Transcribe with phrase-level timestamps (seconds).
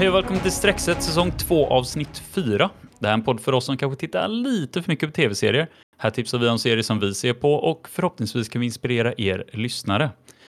[0.00, 2.70] Hej och välkommen till Streckset säsong 2 avsnitt 4.
[2.98, 5.70] Det här är en podd för oss som kanske tittar lite för mycket på tv-serier.
[5.98, 9.44] Här tipsar vi om serier som vi ser på och förhoppningsvis kan vi inspirera er
[9.52, 10.10] lyssnare.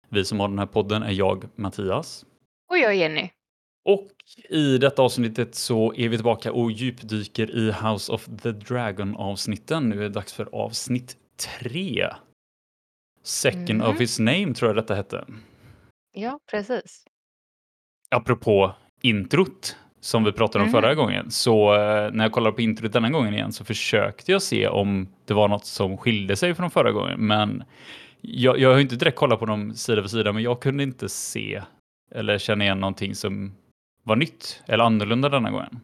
[0.09, 2.25] Vi som har den här podden är jag, Mattias.
[2.71, 3.29] Och jag Jenny.
[3.85, 4.07] Och
[4.49, 9.89] i detta avsnittet så är vi tillbaka och djupdyker i House of the Dragon avsnitten.
[9.89, 11.17] Nu är det dags för avsnitt
[11.59, 12.07] 3.
[13.23, 13.87] Second Mm.
[13.87, 15.25] of his name tror jag detta hette.
[16.11, 17.03] Ja, precis.
[18.11, 20.81] apropå introt som vi pratade om Mhm.
[20.81, 24.41] förra gången, så eh, när jag kollade på introt denna gången igen så försökte jag
[24.41, 27.63] se om det var något som skilde sig från förra gången, men
[28.21, 31.09] jag, jag har inte direkt kollat på dem sida för sida, men jag kunde inte
[31.09, 31.61] se
[32.15, 33.55] eller känna igen någonting som
[34.03, 35.79] var nytt eller annorlunda denna gången.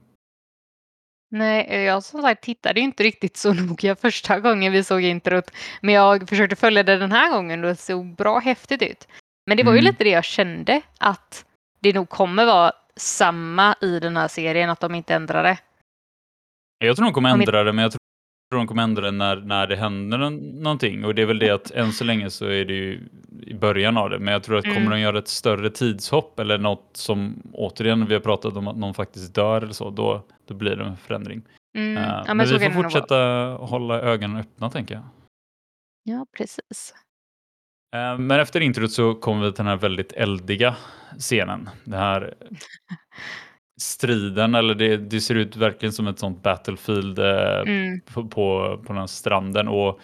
[1.32, 5.52] Nej, jag som sagt tittade inte riktigt så noga första gången vi såg introt.
[5.82, 9.08] Men jag försökte följa det den här gången och det såg bra häftigt ut.
[9.48, 9.92] Men det var ju Mm.
[9.92, 11.46] lite det jag kände att
[11.80, 15.58] det nog kommer vara samma i den här serien, att de inte ändrar det.
[16.86, 18.00] Jag tror de kommer Om ändra det, men jag tror
[18.60, 20.30] de kommer ändra det när, när det händer nå-
[20.64, 21.06] någonting.
[21.06, 23.10] Och det är väl det att än så länge så är det ju
[23.42, 24.20] i början av det.
[24.20, 24.92] Men jag tror att kommer Mm.
[24.92, 28.94] de göra ett större tidshopp eller något som återigen vi har pratat om att någon
[28.94, 31.42] faktiskt dör eller så, då, då blir det en förändring.
[31.78, 31.98] Mm.
[31.98, 33.16] Eh, ja, men, men vi får fortsätta
[33.60, 35.04] hålla ögonen öppna tänker jag.
[36.04, 36.94] Ja, precis.
[37.96, 40.76] Eh, Men efter introt så kommer vi till den här väldigt eldiga
[41.18, 41.70] scenen.
[41.84, 42.34] Den här
[43.82, 48.02] striden, eller det, det ser ut verkligen som ett sånt battlefield eh, Mm.
[48.02, 49.68] på, på, på den här stranden.
[49.68, 50.00] Och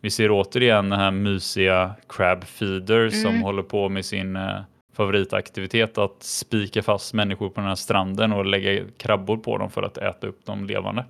[0.00, 3.42] vi ser återigen den här mysiga crab feeder som Mm.
[3.42, 4.60] håller på med sin eh,
[4.94, 9.82] favoritaktivitet att spika fast människor på den här stranden och lägga krabbor på dem för
[9.82, 11.04] att äta upp dem levande.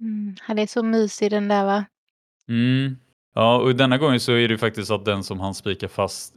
[0.00, 0.36] Mm.
[0.40, 1.84] Han är så mysig den där va?
[2.48, 2.96] Mm.
[3.34, 6.34] Ja, och denna gången så är det ju faktiskt att den som han spikar fast,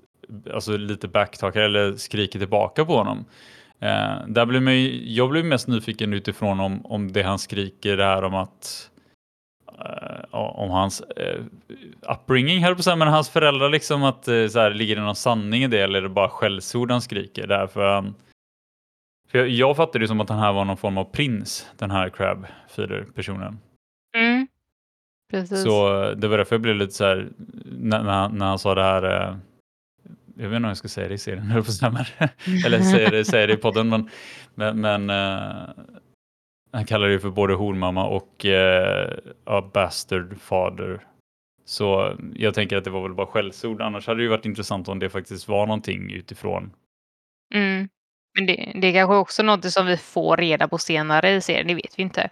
[0.54, 3.26] alltså lite backtalkar eller skriker tillbaka på honom.
[3.80, 7.98] Eh, där blir man ju, jag blir mest nyfiken utifrån om, om det han skriker
[7.98, 8.90] är om att
[9.80, 11.42] eh, om hans eh,
[12.02, 15.02] upbringing här på så här, men hans föräldrar liksom att eh, så här, ligger det
[15.02, 18.16] någon sanning i det eller är det bara skällsord han skriker därför han um,
[19.32, 21.92] för jag, jag fattade det som att han här var någon form av prins, den
[21.92, 22.46] här crab
[22.76, 23.60] feeder personen.
[25.32, 25.64] Precis.
[25.64, 27.30] Så eh, det var därför jag blev lite så här
[27.66, 29.04] när, när, när han sa det här.
[29.04, 29.36] eh,
[30.38, 32.30] Jag vet inte om jag ska säga det i serien, säga, men-
[32.66, 33.90] eller säga det, säga det i podden.
[33.90, 34.10] Men,
[34.56, 35.70] men, men eh,
[36.72, 38.52] han kallar det för både hormamma och uh,
[39.46, 41.06] ja, bastard father.
[41.66, 43.82] Så jag tänker att det var väl bara skällsord.
[43.82, 46.72] Annars hade det ju varit intressant om det faktiskt var någonting utifrån.
[47.54, 47.90] Mm.
[48.38, 51.68] Men det, det är kanske också något som vi får reda på senare i serien,
[51.68, 52.30] det vet vi inte.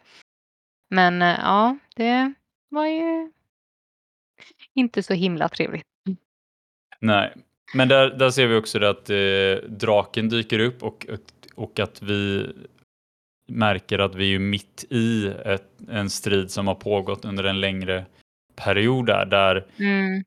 [0.89, 2.33] Men eh, ja, det
[2.69, 3.31] var ju
[4.73, 5.85] inte så himla trevligt.
[6.99, 7.33] Nej,
[7.73, 11.07] men där, där ser vi också det att eh, draken dyker upp och,
[11.55, 12.49] och att vi
[13.47, 18.05] märker att vi är mitt i ett, en strid som har pågått under en längre
[18.55, 20.23] period där, där, Mm.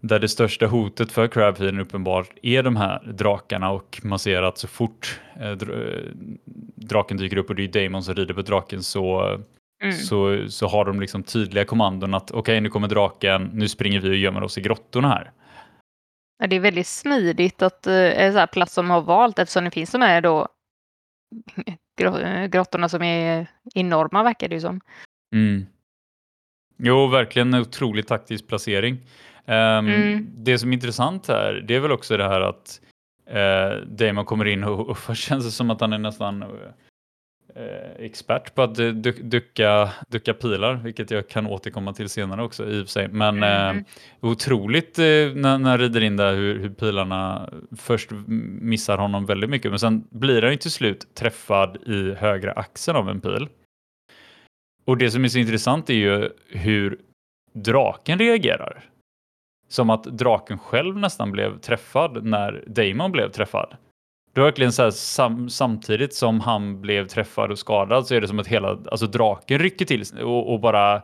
[0.00, 4.58] där det största hotet för Crabfeeden uppenbart är de här drakarna och man ser att
[4.58, 5.56] så fort eh,
[6.74, 9.38] draken dyker upp och det är Damon som rider på draken så,
[9.82, 9.96] Mm.
[9.96, 14.10] så, så har de liksom tydliga kommandon att okej nu kommer draken, nu springer vi
[14.10, 15.32] och gömmer oss i grottorna här.
[16.38, 19.70] Ja, det är väldigt smidigt att eh, en här plats som har valt eftersom det
[19.70, 20.48] finns de här då
[22.00, 24.80] eh, grottorna som är enorma verkar det ju som.
[25.34, 25.66] Mm.
[26.78, 28.98] Jo, verkligen en otroligt taktisk placering.
[29.46, 30.26] Ehm, Mm.
[30.36, 32.80] Det som är intressant här, det är väl också det här att
[33.30, 36.44] uh, Damon kommer in och, och först känns det som att han är nästan
[37.98, 42.68] expert på att eh, du, ducka, ducka pilar, vilket jag kan återkomma till senare också
[42.68, 43.08] i och för sig.
[43.08, 43.76] Men Mm.
[43.78, 43.84] eh,
[44.20, 45.04] otroligt eh,
[45.34, 48.10] när, när rider in där hur, hur pilarna först
[48.60, 52.96] missar honom väldigt mycket, men sen blir han ju till slut träffad i högra axeln
[52.96, 53.48] av en pil.
[54.84, 56.98] Och det som är så intressant är ju hur
[57.52, 58.84] draken reagerar.
[59.68, 63.76] Som att draken själv nästan blev träffad när Damon blev träffad.
[64.32, 68.20] Det var verkligen så här, sam, samtidigt som han blev träffad och skadad så är
[68.20, 71.00] det som att hela, alltså draken rycker till och, och bara eh,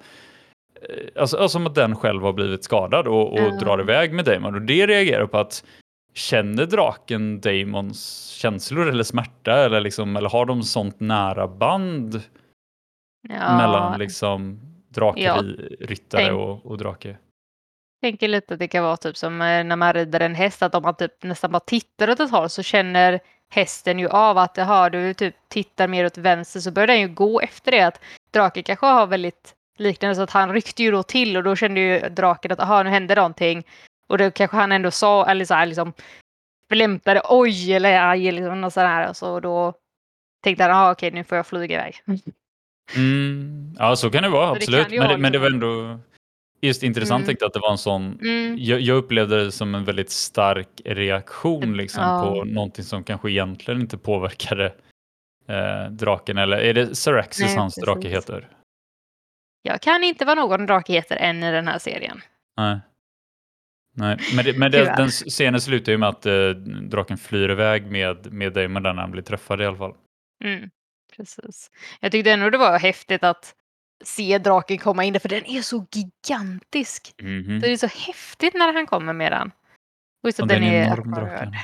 [1.21, 3.51] Alltså, alltså som att den själv har blivit skadad och, och Ja.
[3.51, 4.55] drar iväg med Damon.
[4.55, 5.65] Och det reagerar på att
[6.15, 12.23] känner draken Damons känslor eller smärta eller, liksom, eller har de sånt nära band
[13.29, 17.17] Ja, mellan liksom drakryttare tänk- och, och drake?
[18.01, 20.75] Tänker lite att det kan vara typ som eh, när man rider en häst, att
[20.75, 24.57] om man typ nästan bara tittar åt ett håll så känner hästen ju av att
[24.57, 27.83] jaha, du typ tittar mer åt vänster så börjar den ju gå efter det.
[27.83, 28.01] Att
[28.31, 31.81] draken kanske har väldigt liknande så att han ryckte ju då till och då kände
[31.81, 33.65] ju draken att aha, nu hände någonting.
[34.09, 35.93] Och då kanske han ändå sa, eller så här liksom
[36.73, 39.13] flämtade oj eller aj eller liksom något sånt här.
[39.13, 39.75] Så då
[40.45, 42.21] tänkte han, okej, nu får jag flyga iväg.
[42.97, 44.93] Mm, ja, så kan det vara, Så det absolut.
[44.93, 45.99] ju men, det, men det var ändå
[46.61, 47.27] just intressant Mm.
[47.41, 48.57] jag att det var en sån Mm.
[48.59, 52.23] jag, jag upplevde det som en väldigt stark reaktion liksom, Ja.
[52.23, 54.75] på någonting som kanske egentligen inte påverkade
[55.49, 56.39] eh, draken.
[56.39, 58.17] Eller är det Saraxis Nej, hans drake precis.
[58.17, 58.49] heter?
[59.63, 62.21] Jag kan inte vad någon drake heter än i den här serien.
[62.57, 62.79] Nej.
[63.95, 66.49] Nej, men, det, men det, den scenen slutar ju med att eh,
[66.83, 69.95] draken flyr iväg med, med Damon när han blir träffad i alla fall.
[70.45, 70.71] Mm,
[71.17, 71.71] precis.
[72.01, 73.55] Jag tyckte ändå det var häftigt att
[74.05, 77.15] se draken komma in där, för den är så gigantisk.
[77.23, 77.61] Mhm.
[77.61, 79.51] Det är så häftigt när han kommer med den.
[80.23, 81.55] Och just att den, den är enorm draken.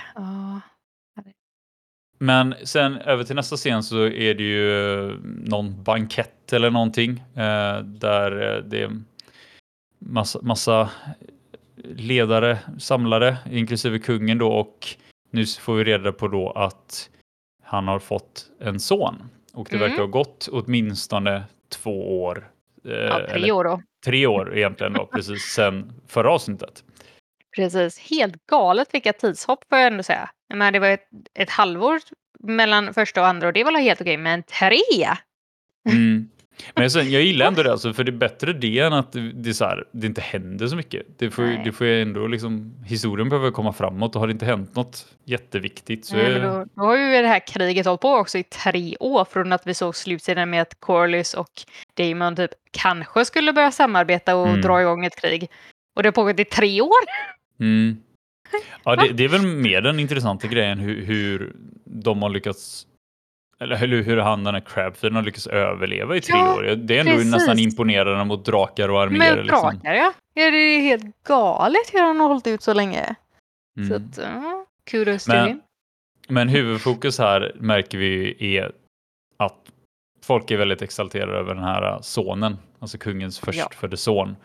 [2.18, 7.10] Men sen över till nästa scen så är det ju eh, någon bankett eller någonting
[7.34, 8.90] eh, där eh, det är
[9.98, 10.90] massa, massa
[11.84, 14.86] ledare samlade, inklusive kungen då och
[15.30, 17.10] nu får vi reda på då att
[17.62, 19.22] han har fått en son
[19.52, 19.88] och det Mm.
[19.88, 21.42] verkar ha gått åtminstone
[21.74, 22.50] två år.
[22.84, 23.82] eh, Ja, tre eller år då.
[24.04, 26.84] Tre år egentligen då, precis sen förra avsnittet.
[27.56, 27.98] Precis.
[27.98, 30.30] Helt galet vilka tidshopp får jag ändå säga.
[30.54, 32.00] Men det var ett, ett halvår
[32.40, 34.78] mellan första och andra och det var helt okej, men tre?
[35.90, 36.28] Mm.
[36.74, 39.54] Men sen, jag gillar ändå det, alltså, för det är bättre det än att det,
[39.54, 41.02] så här, det inte händer så mycket.
[41.18, 41.60] Det får, Nej.
[41.64, 46.04] det får ändå liksom, historien behöver komma framåt och har det inte hänt något jätteviktigt
[46.06, 49.24] så Nej, då, då har ju det här kriget hållit på också i tre år
[49.24, 51.50] från att vi såg slutsidan med att Corlys och
[51.96, 54.60] Damon typ kanske skulle börja samarbeta och Mm.
[54.60, 55.50] dra igång ett krig.
[55.96, 56.90] Och det har pågått i tre år.
[57.60, 57.96] mm.
[58.84, 61.52] ja, det, det är väl mer den intressanta grejen hur, hur
[61.84, 62.86] de har lyckats
[63.72, 66.62] eller hur, han den här Crabfeeden har lyckats överleva i tre Ja, år.
[66.62, 67.32] Det är ändå precis.
[67.32, 69.36] nästan imponerande mot drakar och arméer.
[69.36, 69.60] Med Liksom.
[69.74, 70.12] drakar ja.
[70.34, 70.42] ja.
[70.50, 73.14] Det är helt galet hur han har hållit ut så länge.
[73.88, 74.08] Så Mm.
[74.10, 75.58] att, ja, kudos Men- till.
[76.28, 78.72] Men huvudfokus här märker vi är
[79.36, 79.58] att
[80.22, 84.36] folk är väldigt exalterade över den här sonen, alltså kungens förstfödde son.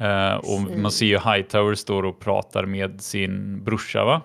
[0.00, 4.22] Eh, och man ser ju Hightower står och pratar med sin brorsa, va?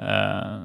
[0.00, 0.58] Eh,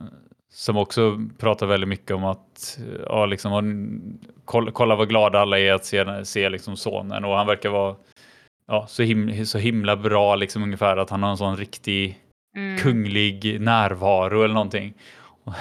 [0.53, 5.73] som också pratar väldigt mycket om att ja, liksom, kolla, kolla vad glada alla är
[5.73, 7.95] att se, se liksom sonen och han verkar vara
[8.67, 12.19] ja, så, him, så himla bra liksom ungefär att han har en sån riktig
[12.55, 12.77] Mm.
[12.77, 14.93] kunglig närvaro eller någonting.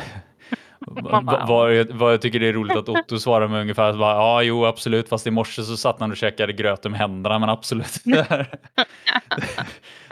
[1.49, 1.75] Vad,
[2.13, 5.27] jag, tycker det är roligt att Otto svarar med ungefär bara, ja jo absolut fast
[5.27, 7.93] i morse så satt han och käkade gröt med händerna men absolut.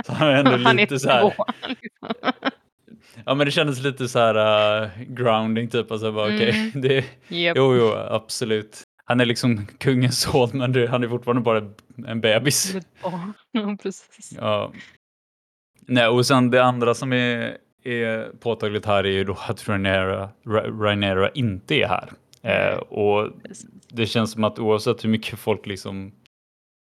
[0.07, 1.45] så han är ändå Han är lite så här, två.
[3.27, 6.71] Ja men det kändes lite så här uh, grounding typ, alltså bara okej, Mm.
[6.83, 7.57] det, Japp.
[7.57, 8.83] jo jo absolut.
[9.05, 11.71] Han är liksom kungens son men det, han är fortfarande bara
[12.07, 12.75] en bebis.
[13.53, 14.33] Ja, precis.
[14.37, 14.73] Ja.
[15.87, 20.29] Nej, och sen det andra som är, är påtagligt här är ju då att Rhaenyra,
[20.45, 22.13] Ra- Rhaenyra inte är här.
[22.43, 23.31] Eh, och
[23.89, 26.13] det känns som att oavsett hur mycket folk liksom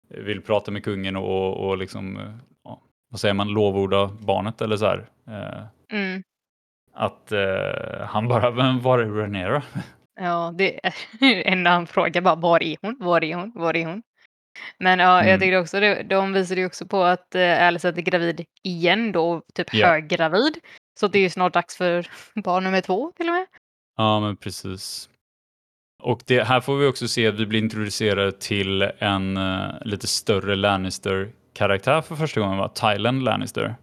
[0.09, 2.33] vill prata med kungen och, och liksom, eh,
[2.63, 5.05] ja, vad säger man, lovorda barnet eller så här.
[5.27, 6.23] Eh, Mm.
[6.93, 9.63] att eh, han bara, men var är Rhaenyra?
[10.21, 10.93] Ja, det är
[11.47, 12.97] en annan fråga bara, var är hon?
[12.99, 13.51] Var är hon?
[13.55, 14.03] Var är hon?
[14.79, 15.29] Men ja, Mm.
[15.31, 19.11] jag tyckte också det, de visade ju också på att eh, Alicent är gravid igen
[19.11, 19.87] då, typ Ja.
[19.87, 20.57] höggravid.
[20.99, 22.07] Så det är ju snart dags för
[22.41, 23.45] barn nummer två till och med.
[23.97, 25.09] Ja, men precis.
[26.03, 30.07] Och det, här får vi också se att vi blir introducerade till en eh, lite
[30.07, 32.69] större Lannister-karaktär för första gången, va?
[32.69, 33.75] Tylen Lannister.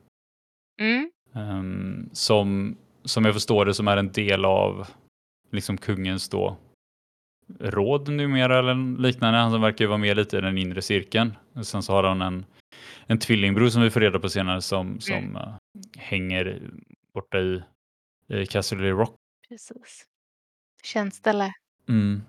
[0.80, 1.10] Mm.
[1.36, 4.86] Ehm, som, som jag förstår det som är en del av
[5.50, 6.56] liksom kungens då
[7.60, 9.38] råd numera eller liknande.
[9.38, 11.36] Han verkar ju vara med lite i den inre cirkeln.
[11.52, 12.46] Och sen så har han en,
[13.06, 15.54] en tvillingbror som vi får reda på senare som, som eh,
[15.96, 16.62] hänger
[17.14, 17.62] borta i,
[18.28, 19.14] i Castle Rock.
[19.48, 20.06] Precis.
[21.24, 21.52] Eller?
[21.88, 22.22] Mm.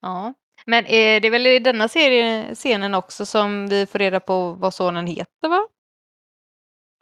[0.00, 0.34] Ja.
[0.66, 4.52] Men eh, det är väl i denna serie, scenen också som vi får reda på
[4.52, 5.68] vad sonen heter va?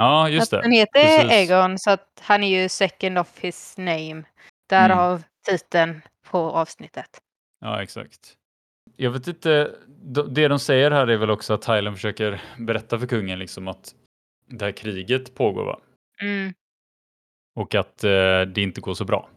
[0.00, 0.64] Ja, just att det.
[0.64, 1.32] Han heter Precis.
[1.32, 4.22] Egon så att han är ju second of his name.
[4.68, 7.20] Därav titeln på avsnittet.
[7.60, 8.34] Ja, exakt.
[8.96, 9.74] Jag vet inte,
[10.30, 13.94] det de säger här är väl också att Thailand försöker berätta för kungen liksom att
[14.46, 15.80] det här kriget pågår va?
[16.22, 16.54] Mm.
[17.54, 19.28] Och att eh, det inte går så bra.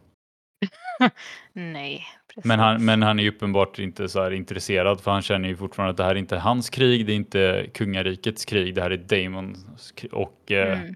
[1.52, 2.48] Nej, precis.
[2.48, 5.56] Men han, men han är ju uppenbart inte så här intresserad för han känner ju
[5.56, 8.90] fortfarande att det här är inte hans krig, det är inte kungarikets krig, det här
[8.90, 10.94] är Damons och eh, Mm,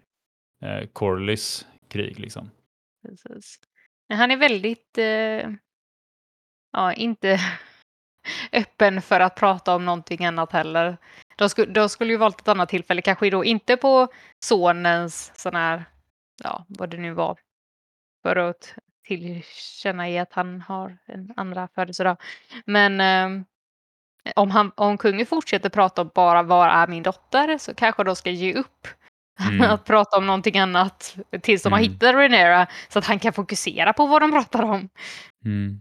[0.63, 2.51] eh, Corlys krig liksom.
[3.03, 3.61] precis.
[4.09, 5.51] Men han är väldigt, eh,
[6.73, 7.41] ja, inte
[8.53, 10.97] öppen för att prata om någonting annat heller.
[11.37, 14.09] De, sku, de skulle ju valt ett annat tillfälle, kanske då inte på
[14.45, 15.85] sonens sån här,
[16.43, 17.39] ja, vad det nu var,
[18.23, 18.37] för
[19.09, 22.17] tillkänna att han har en andra födelsedag.
[22.65, 23.43] Men eh,
[24.37, 28.17] om, han, om kungen fortsätter prata om bara var är min dotter så kanske de
[28.17, 28.87] ska ge upp
[29.49, 29.71] Mm.
[29.71, 31.93] att prata om någonting annat tills de har Mm.
[31.93, 34.89] hittat Renera så att han kan fokusera på vad de pratar om.
[35.45, 35.81] Mm.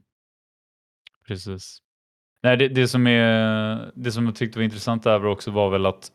[1.28, 1.78] Precis.
[2.44, 5.86] Nej, det, det, som är, det som jag tyckte var intressant där också var väl
[5.86, 6.12] att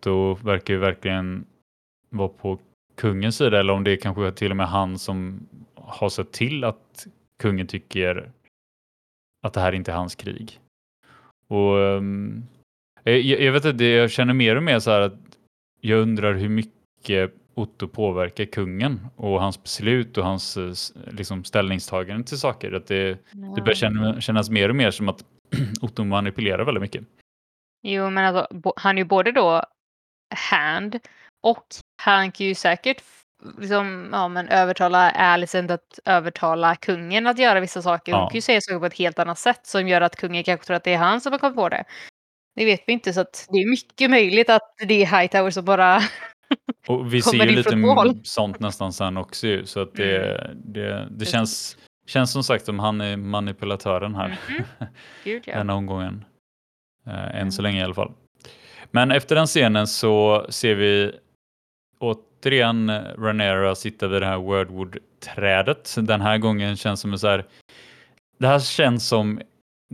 [0.00, 1.46] då verkar ju verkligen
[2.10, 2.58] vara på
[2.96, 5.48] kungens sida eller om det kanske är till och med han som
[5.86, 7.06] har sett till att
[7.38, 8.32] kungen tycker
[9.42, 10.60] att det här inte är hans krig.
[11.48, 12.46] Och um,
[13.02, 15.38] jag, jag vet inte, jag känner mer och mer så här att
[15.80, 20.72] jag undrar hur mycket Otto påverkar kungen och hans beslut och hans eh,
[21.12, 22.72] liksom, ställningstagande till saker.
[22.72, 25.24] Att det, det börjar känna, kännas mer och mer som att
[25.82, 27.04] Otto manipulerar väldigt mycket.
[27.82, 29.62] Jo, men alltså, han är ju både då
[30.34, 30.98] hand
[31.42, 31.66] och
[32.02, 33.02] han kan ju säkert
[33.58, 38.12] liksom, ja, men övertala Alicent att övertala kungen att göra vissa saker.
[38.12, 38.28] Hon Ja.
[38.28, 40.76] kan ju säga saker på ett helt annat sätt som gör att kungen kanske tror
[40.76, 41.84] att det är han som har kommit på det.
[42.56, 45.64] Det vet vi inte, så att det är mycket möjligt att det är Hightower som
[45.64, 46.00] bara...
[46.88, 51.24] Och vi ser ju lite sånt nästan sen också ju, så att det, det, det
[51.26, 54.38] känns, känns som sagt som han är manipulatören här.
[54.48, 54.64] Mhm.
[55.24, 55.56] Gud ja.
[55.56, 56.24] denna omgången.
[57.06, 57.70] Eh, än så Mm.
[57.70, 58.12] länge i alla fall.
[58.90, 61.12] Men efter den scenen så ser vi
[62.44, 65.94] återigen eh, Ranera sitta vid det här Wordwood-trädet.
[65.98, 67.44] Den här gången känns som en så här.
[68.38, 69.40] Det här känns som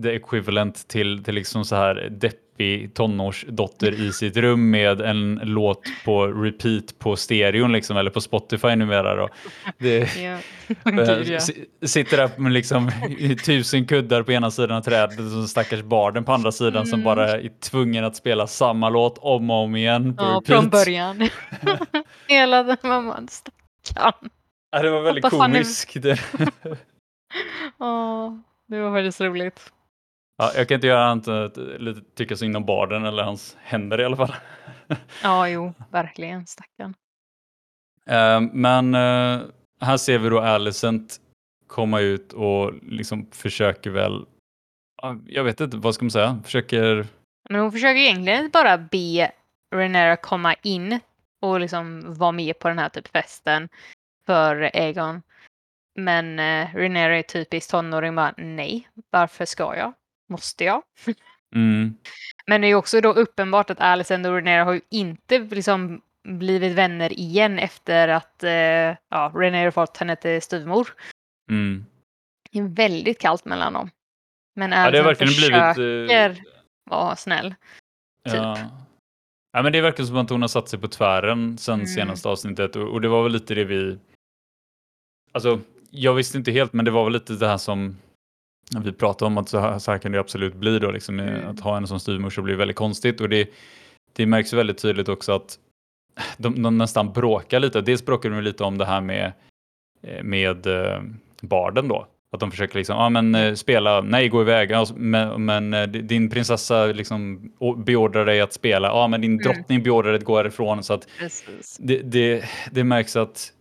[0.03, 2.09] the equivalent till, till liksom så här
[2.61, 8.21] deppig tonårsdotter i sitt rum med en låt på repeat på stereon liksom, eller på
[8.21, 9.15] Spotify numera.
[9.17, 9.29] Då.
[9.79, 10.39] Det, Ja.
[10.85, 11.41] Eh, ja.
[11.41, 12.91] si- Sitter där med liksom
[13.47, 17.05] tusen kuddar på ena sidan av trädet och stackars barden på andra sidan som Mm.
[17.05, 20.47] bara är tvungen att spela samma låt om och om igen på ja, repeat.
[20.47, 21.29] från början.
[22.29, 24.31] Hela den mamman, stackarn.
[24.73, 26.03] Ja, det var väldigt komiskt.
[26.03, 26.21] Det-
[27.79, 28.35] Åh,
[28.69, 29.73] det var väldigt roligt.
[30.41, 33.23] Ja, jag kan inte göra annat än att eh, lite tycka synd om barden eller
[33.23, 34.35] hans händer i alla fall.
[35.23, 36.95] Ja, jo, verkligen, stackarn.
[38.07, 39.41] Eh, Men eh,
[39.81, 41.21] här ser vi då Alicent
[41.67, 44.27] komma ut och liksom försöker väl,
[45.03, 47.07] ja, jag vet inte, vad ska man säga, försöker
[47.51, 49.33] Men hon försöker egentligen bara be
[49.75, 51.01] Renera komma in
[51.41, 53.69] och liksom vara med på den här typ festen
[54.27, 55.23] för Egon.
[55.95, 59.93] Men eh, Renera är typiskt tonåring bara nej, varför ska jag?
[60.31, 60.83] Måste jag?
[61.55, 61.95] mm,
[62.47, 66.73] Men det är också då uppenbart att Alicent och Renera har ju inte liksom blivit
[66.73, 68.51] vänner igen efter att eh,
[69.09, 70.89] ja, Renera fått henne till styvmor.
[71.51, 71.87] mm.
[72.53, 73.91] Det är väldigt kallt mellan dem.
[74.57, 76.39] Men Ja, det har verkligen försöker blivit...
[76.39, 76.45] eh,
[76.91, 77.55] vara snäll.
[78.25, 78.35] typ.
[78.35, 78.59] Ja.
[79.53, 81.87] ja, men det verkar som att hon har satt sig på tvären sen Mm.
[81.87, 83.99] senaste avsnittet och, och det var väl lite det vi...
[85.33, 85.61] Alltså,
[85.91, 87.97] jag visste inte helt, men det var väl lite det här som
[88.85, 91.29] vi pratade om att så här, så här kan det absolut bli då, liksom, eh,
[91.35, 91.49] Mm.
[91.51, 93.51] att ha en som styvmorsa blir väldigt konstigt och det,
[94.13, 95.59] det märks väldigt tydligt också att
[96.39, 97.81] de, de nästan bråkar lite.
[97.81, 99.33] Dels bråkar de lite om det här med,
[100.03, 101.03] eh, med eh,
[101.43, 102.07] barden då.
[102.33, 106.31] Att de försöker liksom, ja men eh, spela, nej gå iväg, ja, men, men din
[106.31, 109.43] prinsessa liksom beordrar dig att spela, ja men din Mm.
[109.43, 110.83] drottning beordrar dig att gå härifrån.
[110.83, 111.09] Så att
[111.79, 113.53] det, det, det märks att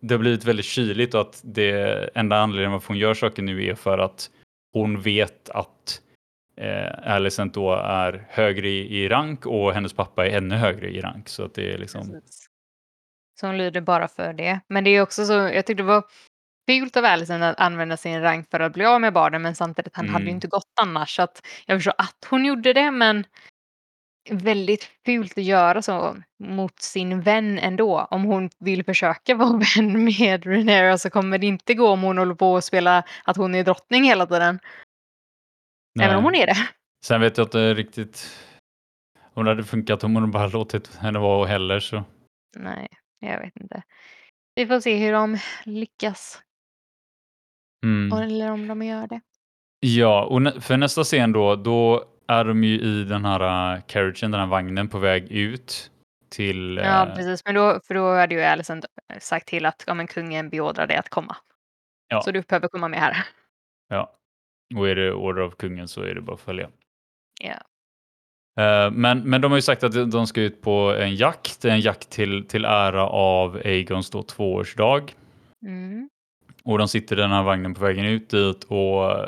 [0.00, 3.64] det har blivit väldigt kyligt och att det enda anledningen varför hon gör saker nu
[3.66, 4.30] är för att
[4.74, 6.00] hon vet att
[6.56, 11.00] eh, Alicent då är högre i, i rank och hennes pappa är ännu högre i
[11.00, 11.28] rank.
[11.28, 12.46] Så att det är liksom, Precis.
[13.40, 14.60] Så hon lyder bara för det.
[14.68, 16.04] Men det är också så, jag tyckte det var
[16.70, 19.96] fult av Alicent att använda sin rank för att bli av med barnen men samtidigt
[19.96, 20.34] han hade ju Mm.
[20.34, 21.16] inte gått annars.
[21.16, 23.24] Så att jag förstår att hon gjorde det men
[24.30, 28.08] väldigt fult att göra så mot sin vän ändå.
[28.10, 32.18] Om hon vill försöka vara vän med Renera så kommer det inte gå om hon
[32.18, 34.58] håller på att spela att hon är drottning hela tiden.
[36.00, 36.32] Även om nej.
[36.32, 36.68] hon är det.
[37.04, 38.30] Sen vet jag inte riktigt
[39.34, 41.80] om det hade funkat om hon bara låtit henne vara heller.
[41.80, 42.04] Så.
[42.56, 42.88] Nej,
[43.20, 43.82] jag vet inte.
[44.54, 46.42] Vi får se hur de lyckas.
[47.86, 48.18] Mm.
[48.18, 49.20] Eller om de gör det.
[49.80, 54.30] Ja, och för nästa scen då, då är de ju i den här uh, carriagen,
[54.30, 55.90] den här vagnen på väg ut
[56.28, 56.76] till...
[56.76, 57.44] Ja, eh, precis.
[57.44, 58.84] Men då, för då hade ju Alicent
[59.18, 61.36] sagt till att ja, men kungen beordrar dig att komma.
[62.08, 62.22] Ja.
[62.22, 63.26] Så du behöver komma med här.
[63.88, 64.16] Ja,
[64.76, 66.70] och är det order av kungen så är det bara att följa.
[67.40, 67.54] Ja.
[68.62, 71.80] Eh, Men, men de har ju sagt att de ska ut på en jakt, en
[71.80, 75.02] jakt till, till ära av Aegons då tvåårsdag.
[75.66, 76.08] Mm.
[76.64, 79.24] Och de sitter i den här vagnen på vägen ut dit och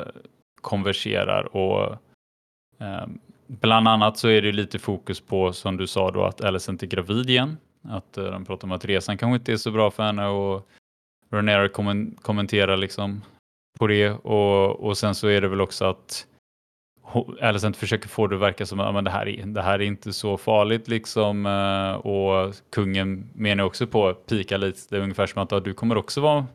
[0.61, 1.97] konverserar och
[2.79, 3.07] eh,
[3.47, 6.87] bland annat så är det lite fokus på som du sa då att Alicent är
[6.87, 7.57] gravid igen.
[7.81, 10.69] Att eh, de pratar om att resan kanske inte är så bra för henne och
[11.29, 11.69] Renera
[12.21, 13.21] kommenterar liksom
[13.79, 16.27] på det och, och sen så är det väl också att
[17.41, 20.13] Alicent försöker få det att verka som att det, här är, det här är inte
[20.13, 25.41] så farligt liksom eh, och kungen menar också på pika lite, det är ungefär som
[25.41, 26.45] att du kommer också vara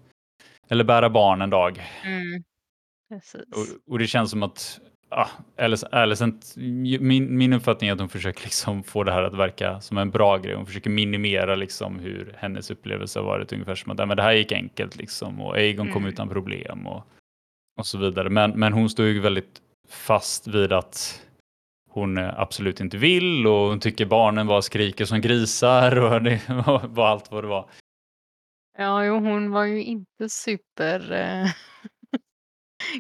[0.69, 1.83] eller bära barn en dag.
[2.05, 2.43] Mm.
[3.51, 4.81] Och, och, det känns som att
[5.13, 5.29] ah,
[5.91, 9.99] Alicent, min, min uppfattning är att hon försöker liksom få det här att verka som
[9.99, 10.55] en bra grej.
[10.55, 14.33] Hon försöker minimera liksom hur hennes upplevelse har varit ungefär som att men det här
[14.33, 15.95] gick enkelt liksom och Aegon mm.
[15.95, 17.07] kom utan problem och,
[17.79, 18.31] och så vidare.
[18.31, 21.23] Men, men hon står ju väldigt fast vid att
[21.91, 26.41] hon absolut inte vill och hon tycker barnen bara skriker som grisar och det
[26.89, 27.71] var allt vad det var.
[28.79, 31.51] Ja, jo, hon var ju inte super eh,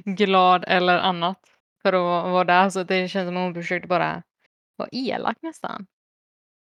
[0.15, 1.52] glad eller annat
[1.83, 4.23] för att vara där, så det känns som att hon försökte bara
[4.77, 5.87] vara elak nästan.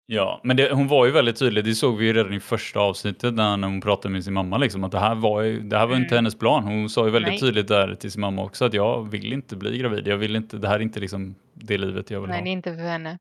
[0.07, 1.65] Ja, men det, hon var ju väldigt tydlig.
[1.65, 4.83] Det såg vi ju redan i första avsnittet när hon pratade med sin mamma liksom
[4.83, 6.03] att det här var ju, det här var mm.
[6.03, 6.63] inte hennes plan.
[6.63, 7.39] Hon sa ju väldigt Nej.
[7.39, 10.07] tydligt där till sin mamma också att jag vill inte bli gravid.
[10.07, 10.57] Jag vill inte.
[10.57, 12.43] Det här är inte liksom det livet jag vill Nej, ha.
[12.43, 13.17] Nej, det är inte för henne.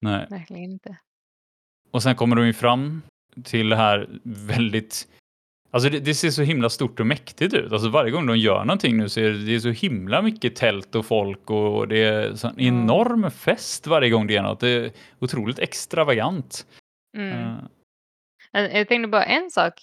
[0.00, 0.96] Nej, verkligen inte.
[1.90, 3.02] Och sen kommer hon ju fram
[3.44, 5.08] till det här väldigt
[5.70, 7.72] Alltså det, det, ser så himla stort och mäktigt ut.
[7.72, 10.56] Alltså varje gång de gör någonting nu så är det, det är så himla mycket
[10.56, 14.60] tält och folk och det är en enorm fest varje gång det är något.
[14.60, 16.66] Det är otroligt extravagant.
[17.16, 17.38] Mm.
[17.38, 17.58] Uh.
[18.52, 19.82] Jag tänkte bara en sak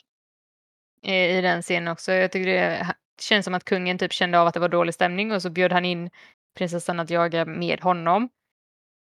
[1.01, 2.11] i den scenen också.
[2.11, 5.31] Jag tycker det känns som att kungen typ kände av att det var dålig stämning
[5.31, 6.09] och så bjöd han in
[6.57, 8.29] prinsessan att jaga med honom.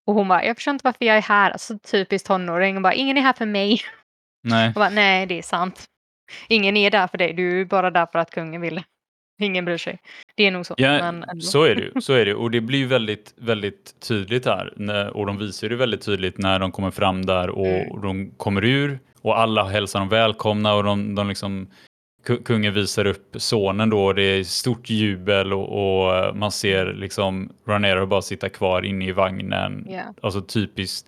[0.06, 1.50] Och hon bara, jag förstår inte varför jag är här.
[1.50, 2.74] Alltså typiskt tonåring.
[2.76, 3.80] Hon bara, ingen är här för mig.
[4.42, 4.72] Nej.
[4.74, 5.84] bara, nej det är sant.
[6.48, 8.82] Ingen är där för dig, du är bara där för att kungen vill.
[9.40, 9.98] Ingen bryr sig.
[10.34, 10.74] Det är nog så.
[10.76, 12.00] Ja, så är det.
[12.02, 12.34] Så är det.
[12.34, 15.10] Och det blir väldigt, väldigt tydligt här.
[15.16, 18.00] Och de visar det väldigt tydligt när de kommer fram där och mm.
[18.02, 21.68] de kommer ur och alla hälsar dem välkomna och de, de liksom
[22.44, 28.06] kungen visar upp sonen då det är stort jubel och, och man ser liksom Ranero
[28.06, 29.86] bara sitta kvar inne i vagnen.
[29.88, 30.10] Yeah.
[30.22, 31.06] Alltså typiskt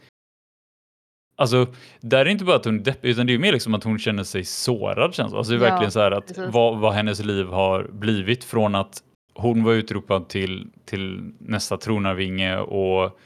[1.40, 1.66] Alltså,
[2.00, 3.84] där är det inte bara att hon är deppig, utan det är mer liksom att
[3.84, 5.14] hon känner sig sårad.
[5.14, 5.34] Känns.
[5.34, 8.74] Alltså, det är ja, verkligen så här att vad, vad, hennes liv har blivit från
[8.74, 9.02] att
[9.34, 13.18] hon var utropad till, till nästa tronarvinge och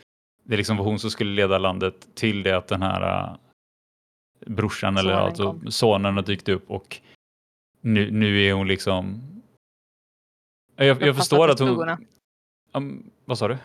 [0.44, 3.36] det liksom var hon som skulle leda landet till det att den här uh,
[4.46, 7.00] brorsan sonen eller alltså sonen har dykt upp och
[7.80, 9.22] nu, nu är hon liksom...
[10.76, 11.98] Jag, jag förstår att hon...
[12.72, 13.58] Um, vad sa du?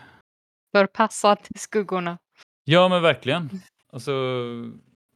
[0.72, 2.18] Förpassad till skuggorna.
[2.64, 3.50] Ja, men verkligen.
[3.92, 4.12] Alltså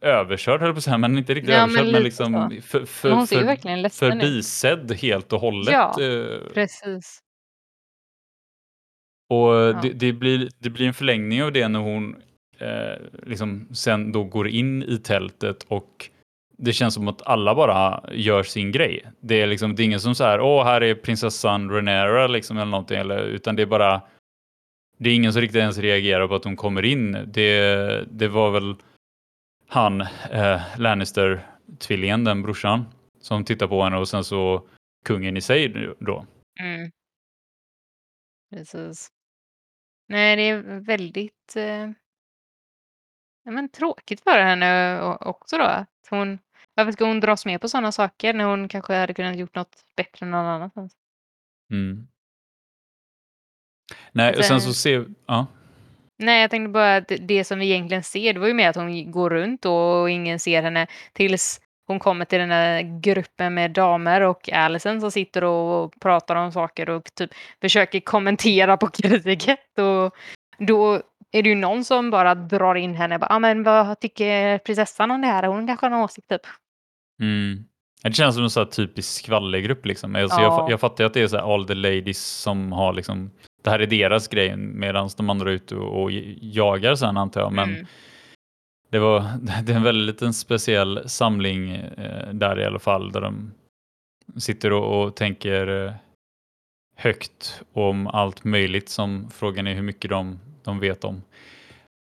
[0.00, 3.10] överkörd höll på att säga, men inte riktigt ja, överkörd, men, men liksom för, för,
[3.10, 5.72] hon ser för, verkligen ledsen förbisedd helt och hållet.
[5.72, 6.52] Ja, eh.
[6.54, 7.20] precis.
[9.28, 9.80] Och ja.
[9.82, 12.16] det, det, blir, det blir en förlängning av det när hon
[12.58, 16.10] eh, liksom sen då går in i tältet och
[16.58, 19.04] det känns som att alla bara gör sin grej.
[19.20, 22.56] Det är liksom det är ingen som så här, åh, här är prinsessan Renera liksom
[22.56, 24.02] eller någonting, eller, utan det är bara
[24.96, 27.12] det är ingen som riktigt ens reagerar på att hon kommer in.
[27.26, 28.76] Det, det var väl
[29.68, 32.84] han, eh, Lannister-tvillingen, den brorsan,
[33.20, 34.68] som tittar på henne och sen så
[35.04, 35.68] kungen i sig
[36.00, 36.26] då.
[36.60, 36.90] Mm.
[38.50, 39.08] Precis.
[40.08, 41.90] Nej, det är väldigt eh,
[43.44, 45.64] men tråkigt för henne också då.
[45.64, 46.38] Att hon,
[46.74, 49.86] varför ska hon dras med på sådana saker när hon kanske hade kunnat gjort något
[49.96, 50.92] bättre någon annanstans?
[51.70, 52.08] Mm.
[54.12, 55.46] Nej, och sen så ser ja.
[56.18, 58.76] Nej, jag tänkte bara att det som vi egentligen ser, det var ju mer att
[58.76, 63.70] hon går runt och ingen ser henne tills hon kommer till den här gruppen med
[63.70, 69.78] damer och Alison som sitter och pratar om saker och typ försöker kommentera på kriget.
[69.78, 70.14] Och
[70.58, 73.18] då är det ju någon som bara drar in henne.
[73.20, 75.46] Ja, ah, men vad tycker prinsessan om det här?
[75.46, 76.46] Hon kanske har en åsikt typ.
[77.20, 77.64] Mm.
[78.02, 79.86] Det känns som en sån här typisk skvallergrupp.
[79.86, 80.16] Liksom.
[80.16, 80.60] Alltså, ja.
[80.60, 83.30] jag, jag fattar ju att det är så all the ladies som har liksom
[83.64, 87.52] det här är deras grej medan de andra är ute och, jagar sen antar jag.
[87.52, 87.86] Men mm.
[88.90, 89.20] det, var,
[89.62, 93.52] det är en väldigt liten speciell samling eh, där i alla fall där de
[94.36, 95.92] sitter och, och tänker eh,
[96.96, 101.22] högt om allt möjligt som frågan är hur mycket de, de vet om.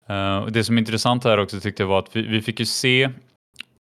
[0.10, 2.66] Uh, det som är intressant här också tyckte jag var att vi, vi fick ju
[2.66, 3.10] se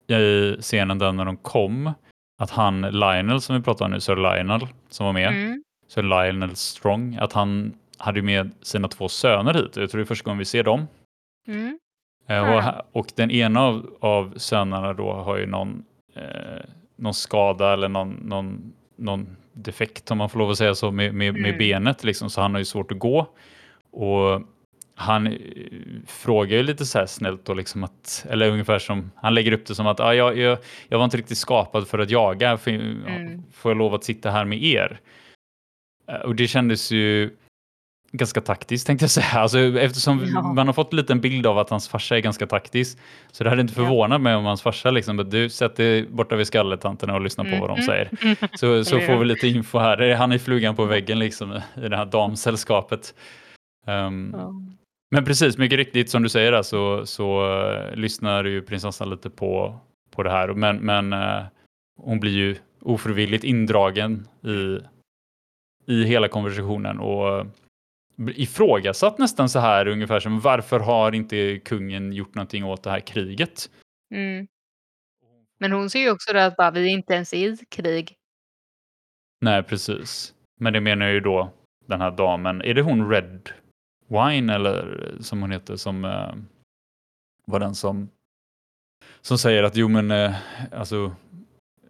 [0.06, 1.92] i scenen där när de kom
[2.38, 5.62] att han Lionel som vi pratar om nu, Sir Lionel som var med, mm.
[5.94, 9.76] Sir Lionel Strong, att han hade med sina två söner hit.
[9.76, 10.87] Jag tror det är första gången vi ser dem.
[11.48, 11.78] Mm.
[12.28, 16.64] Eh, och, och, den ena av, av sönerna då har ju någon, eh,
[16.96, 21.14] någon skada eller någon, någon, någon defekt om man får lov att säga så med,
[21.14, 21.59] med, med mm.
[21.59, 23.26] benet liksom, så han har ju svårt att gå.
[23.90, 24.42] Och
[24.94, 25.33] han eh,
[26.07, 29.66] frågar ju lite så här snällt och liksom att, eller ungefär som, han lägger upp
[29.66, 32.70] det som att ah, jag, jag, jag var inte riktigt skapad för att jaga, för,
[32.70, 33.42] Mm.
[33.52, 35.00] får jag lov att sitta här med er?
[36.12, 37.31] Eh, Och det kändes ju
[38.14, 40.42] ganska taktiskt tänkte jag säga, alltså, eftersom Ja.
[40.53, 42.98] man har fått en liten bild av att hans farsa är ganska taktisk,
[43.33, 46.46] så det hade inte förvånat mig om hans farsa liksom, att du sätter borta vid
[46.46, 47.83] skalletanterna och lyssnar på vad de Mhm.
[47.87, 48.11] säger.
[48.57, 50.14] Så, så Eller får vi lite info här.
[50.14, 53.14] Han är flugan på väggen liksom, i det här damsällskapet.
[53.87, 54.53] Ehm, Ja.
[55.11, 59.31] men precis, mycket riktigt som du säger där, så, så eh, lyssnar ju prinsessan lite
[59.31, 59.79] på,
[60.11, 60.48] på det här.
[60.48, 61.42] Men, men eh,
[62.03, 64.79] hon blir ju ofrivilligt indragen i,
[65.87, 67.47] i hela konversationen och eh,
[68.37, 73.01] ifrågasatt nästan så här ungefär som varför har inte kungen gjort någonting åt det här
[73.01, 73.71] kriget?
[74.14, 74.49] Mm.
[75.59, 78.16] Men hon ser ju också det att bara, vi är inte ens i krig.
[79.40, 80.35] Nej, precis.
[80.61, 81.53] Men det menar ju då
[81.87, 82.62] den här damen.
[82.62, 83.51] Är det hon Red
[84.07, 86.35] Wine eller som hon heter som eh,
[87.47, 88.09] var den som
[89.21, 90.35] som säger att jo men eh,
[90.73, 91.16] alltså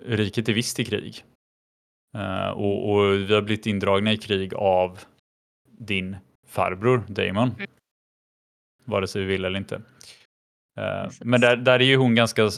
[0.04, 1.24] riket är visst i krig.
[2.18, 4.98] Eh, och, och vi har blivit indragna i krig av
[5.78, 7.48] din farbror Damon.
[7.48, 7.70] Mm.
[8.84, 9.74] Vare sig vi vill eller inte.
[10.76, 11.24] Eh, Precis.
[11.24, 12.50] men där, där är ju hon ganska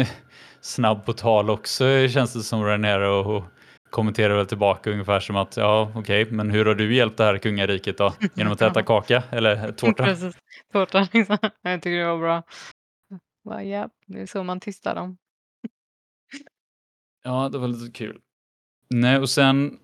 [0.60, 3.44] snabb på tal också känns det som Rhaenyra och,
[3.90, 7.38] kommenterar väl tillbaka ungefär som att ja okej men hur har du hjälpt det här
[7.38, 8.14] kungariket då?
[8.34, 10.04] Genom att äta kaka eller tårta?
[10.04, 10.36] Precis.
[10.72, 11.38] Tårta liksom.
[11.62, 12.42] Jag tycker det var bra.
[13.44, 15.16] Bara, ja, det är så man tystar dem.
[17.22, 18.20] Ja, det var lite kul.
[18.88, 19.78] Nej, och sen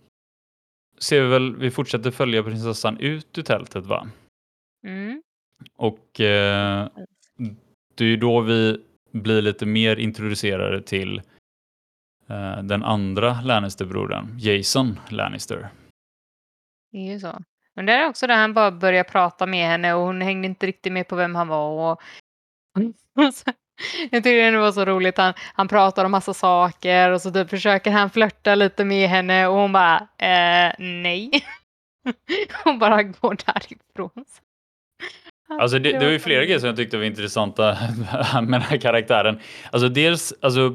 [0.99, 4.09] ser vi väl, vi fortsätter följa prinsessan ut ur tältet va?
[4.87, 5.23] Mm.
[5.77, 6.89] Och eh,
[7.95, 8.81] det är ju då vi
[9.13, 11.19] blir lite mer introducerade till
[12.29, 15.69] eh, den andra Lannister-brodern, Jason Lannister.
[16.93, 17.43] Det är ju så.
[17.75, 20.67] Men det är också där han bara börjar prata med henne och hon hängde inte
[20.67, 21.93] riktigt med på vem han var.
[21.93, 22.03] Och...
[24.11, 25.19] Jag tycker det var så roligt.
[25.19, 29.47] Han, han pratar om massa saker och så typ försöker han flörta lite med henne
[29.47, 31.31] och hon bara eh, nej.
[32.65, 34.25] Hon bara går därifrån.
[35.61, 37.77] Alltså det, det var ju flera grejer som jag tyckte var intressanta
[38.35, 39.41] med den här karaktären.
[39.71, 40.75] Alltså dels, alltså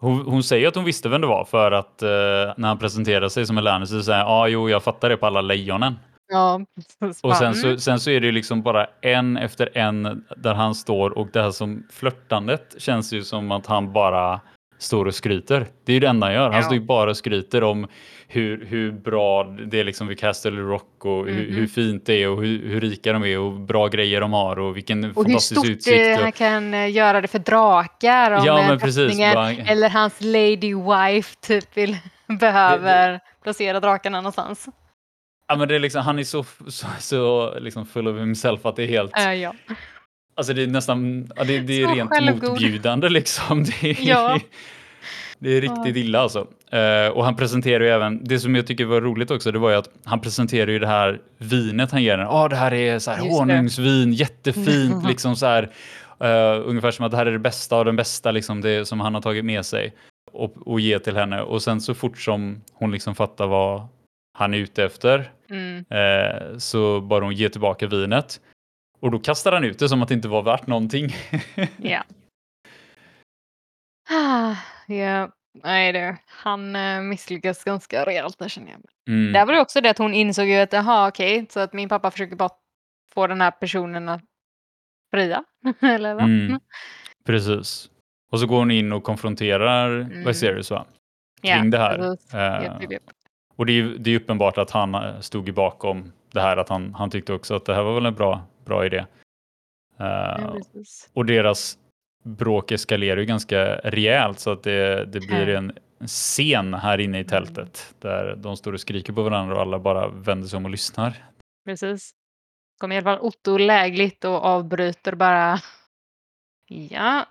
[0.00, 2.08] hon, hon säger att hon visste vem det var för att eh,
[2.56, 5.08] när han presenterar sig som en Lannister så säger han ja, ah, jo, jag fattar
[5.08, 5.94] det på alla lejonen.
[6.28, 6.60] Ja.
[7.22, 7.78] Och sen så, mm.
[7.78, 11.50] sen så är det liksom bara en efter en där han står och det här
[11.50, 14.40] som flörtandet känns ju som att han bara
[14.78, 15.66] står och skryter.
[15.84, 16.44] Det är ju det enda han gör.
[16.50, 16.62] Han Ja.
[16.62, 17.86] står ju bara och skryter om
[18.28, 21.54] hur, hur bra det är liksom vid Castle Rock och hur, Mhm.
[21.56, 24.58] hur fint det är och hur, hur rika de är och bra grejer de har
[24.58, 25.96] och vilken Och hur fantastisk stort utsikt.
[26.08, 29.18] eh, och- han kan eh, göra det för drakar om Ja, eh, men precis.
[29.18, 31.96] Bara- eller hans lady wife typ vill,
[32.40, 34.66] behöver placera drakarna någonstans.
[35.48, 38.76] Ja, men det är liksom, han är så, så, så liksom full of himself att
[38.76, 39.18] det är helt...
[39.18, 39.54] Äh, ja.
[40.36, 42.50] Alltså det är nästan, ja, det, det är Så rent självgod.
[42.50, 43.64] motbjudande liksom.
[43.80, 44.40] Det är, Ja.
[45.38, 46.46] det är riktigt illa alltså.
[46.70, 49.70] Eh, och han presenterar ju även, det som jag tycker var roligt också, det var
[49.70, 52.26] ju att han presenterar ju det här vinet han ger den.
[52.26, 53.34] Ja, det här är så här Just det.
[53.38, 55.62] honungsvin, jättefint, liksom så här.
[56.20, 59.00] eh, ungefär som att det här är det bästa av den bästa liksom, det som
[59.00, 59.94] han har tagit med sig
[60.32, 61.40] och, och ge till henne.
[61.42, 63.86] Och sen så fort som hon liksom fattar vad
[64.38, 65.84] han är ute efter Mm.
[65.90, 68.40] eh, så bara hon ger tillbaka vinet.
[69.00, 71.08] Och då kastar han ut det som att det inte var värt någonting.
[71.82, 72.02] Ja.
[74.10, 74.54] Ah,
[74.86, 75.30] ja.
[75.64, 78.80] Nej du, han eh, misslyckas ganska rejält där känner jag.
[79.14, 79.32] Mm.
[79.32, 81.88] Där var det också det att hon insåg ju att jaha okej, så att min
[81.88, 82.50] pappa försöker bara
[83.14, 84.22] få den här personen att
[85.10, 85.44] fria.
[85.80, 86.24] Eller vad?
[86.24, 86.60] Mm.
[87.26, 87.90] Precis.
[88.32, 90.24] Och så går hon in och konfronterar Mm.
[90.24, 90.86] Viserys va?
[91.42, 91.98] Kring det här.
[91.98, 92.32] precis.
[92.32, 93.02] Japp, japp, japp.
[93.58, 96.68] Och det är, ju- det är uppenbart att han eh, stod bakom det här, att
[96.68, 98.96] han, han tyckte också att det här var väl en bra, bra idé.
[98.98, 99.06] Eh,
[100.00, 100.56] Ja,
[101.14, 101.78] och deras
[102.24, 105.72] bråk eskalerar ju ganska rejält så att det, det blir en
[106.06, 110.08] scen här inne i tältet där de står och skriker på varandra och alla bara
[110.08, 111.12] vänder sig om och lyssnar.
[111.64, 112.10] Precis.
[112.80, 115.58] Kommer i alla fall Otto lägligt och avbryter bara.
[116.90, 117.26] Ja,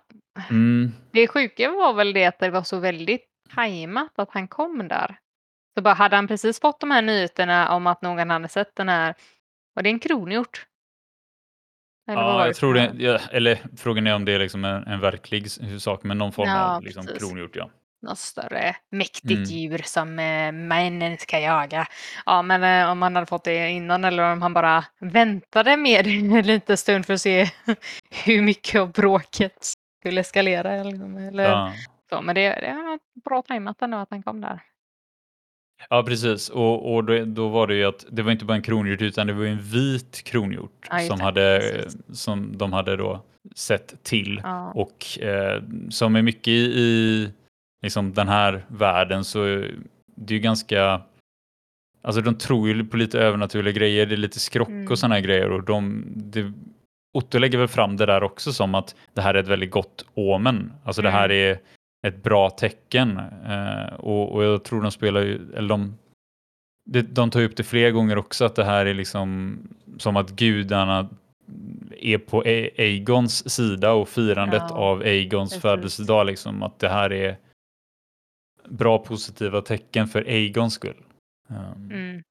[0.49, 0.91] Mm.
[1.11, 5.17] det sjuka var väl det att det var så väldigt tajmat att han kom där.
[5.77, 8.89] Så bara hade han precis fått de här nyheterna om att någon hade sett den
[8.89, 9.15] här.
[9.73, 10.65] Var det en kronhjort?
[12.09, 12.91] Eller Ja, jag tror det.
[12.97, 16.49] Ja, eller frågan är om det är liksom en, en verklig sak, men någon form
[16.49, 17.23] Ja, av liksom precis.
[17.23, 17.55] kronhjort.
[17.55, 17.69] Ja.
[18.01, 19.43] Något större mäktigt Mm.
[19.43, 21.87] djur som eh, männen ska jaga.
[22.25, 26.05] Ja, men eh, om han hade fått det innan eller om han bara väntade med
[26.05, 27.45] det en liten stund för att se
[28.25, 30.73] hur mycket av bråket skulle eskalera.
[30.73, 31.73] Eller, eller Ja.
[32.09, 32.21] så.
[32.21, 34.59] Men det, det var bra tajmat ändå att han kom där.
[35.89, 36.49] Ja, precis.
[36.49, 39.27] Och, och då, då, var det ju att det var inte bara en kronhjort utan
[39.27, 41.61] det var en vit kronhjort ja, som, hade,
[42.13, 43.21] som de hade då
[43.55, 44.41] sett till.
[44.43, 44.71] Ja.
[44.71, 47.29] Och eh, som är mycket i, i
[47.81, 49.45] liksom den här världen så
[50.15, 51.01] det är ju ganska
[52.01, 54.91] Alltså de tror ju på lite övernaturliga grejer, det är lite skrock mm.
[54.91, 56.53] och sådana grejer och de, det,
[57.13, 60.05] Otto lägger väl fram det där också som att det här är ett väldigt gott
[60.13, 60.73] omen.
[60.83, 61.11] Alltså mm.
[61.11, 61.51] det här mm.
[61.51, 61.59] är
[62.07, 65.97] ett bra tecken eh, och, och, jag tror de spelar ju, eller de,
[66.89, 69.59] de, de tar upp det fler gånger också att det här är liksom
[69.97, 71.09] som att gudarna
[71.91, 77.37] är på Aegons sida och firandet ja, av Aegons födelsedag liksom att det här är
[78.69, 81.03] bra positiva tecken för Aegons skull.
[81.49, 82.23] Um, mm.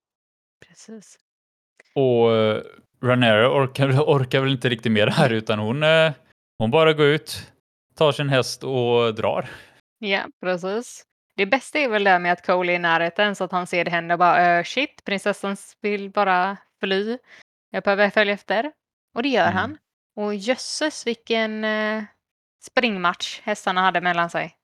[0.69, 1.19] Precis.
[1.95, 2.63] Och uh,
[3.03, 6.13] Ranera orkar, orkar väl inte riktigt med det här utan hon, uh,
[6.59, 7.53] hon bara går ut,
[7.97, 9.51] tar sin häst och drar.
[9.99, 11.05] Ja, precis.
[11.37, 13.85] Det bästa är väl det med att Cole är i närheten så att han ser
[13.85, 17.19] det hända och bara uh, shit, prinsessan vill bara fly.
[17.71, 18.73] Jag behöver följa efter.
[19.15, 19.57] Och det gör mm.
[19.57, 19.79] han.
[20.17, 22.05] Och jösses vilken uh,
[22.63, 24.57] springmatch hästarna hade mellan sig.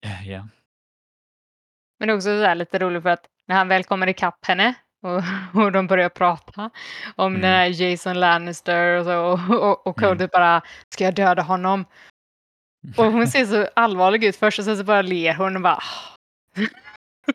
[0.00, 0.24] Ja.
[0.24, 0.46] Yeah.
[1.98, 4.74] Men det är också så lite roligt för att när han väl kommer ikapp henne
[5.02, 6.70] och, och de börjar prata
[7.16, 7.72] om mm.
[7.72, 10.28] Jason Lannister och så och, och, och Cody mm.
[10.32, 11.84] bara ska jag döda honom?
[12.96, 15.82] Och hon ser så allvarlig ut först och sen så bara ler hon och bara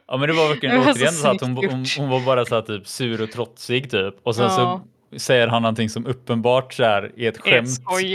[0.07, 2.25] Ja men det var verkligen det var återigen så, så att hon, hon, hon, var
[2.25, 4.81] bara så här, typ sur och trotsig typ och sen ja.
[5.11, 7.69] så säger han någonting som uppenbart så här, är ett skämt,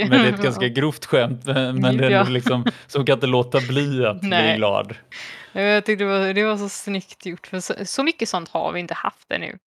[0.09, 3.27] men det är ett ganska grovt skämt men det är liksom, så hon kan inte
[3.27, 4.53] låta bli att Nej.
[4.53, 4.95] bli glad.
[5.53, 8.73] Jag tyckte det var, det var så snyggt gjort, för så, så mycket sånt har
[8.73, 9.59] vi inte haft ännu.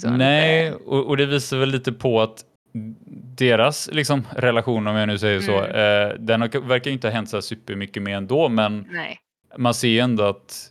[0.00, 2.44] Så Nej, och, och, det visar väl lite på att
[3.36, 5.70] deras liksom, relation, om jag nu säger så, mm.
[5.70, 9.18] eh, den har, verkar inte ha hänt så supermycket mer ändå, men Nej.
[9.56, 10.70] man ser ändå att,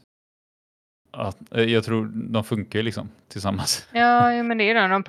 [1.12, 3.88] att eh, jag tror de funkar liksom tillsammans.
[3.94, 4.88] Ja, men det är det.
[4.88, 5.04] De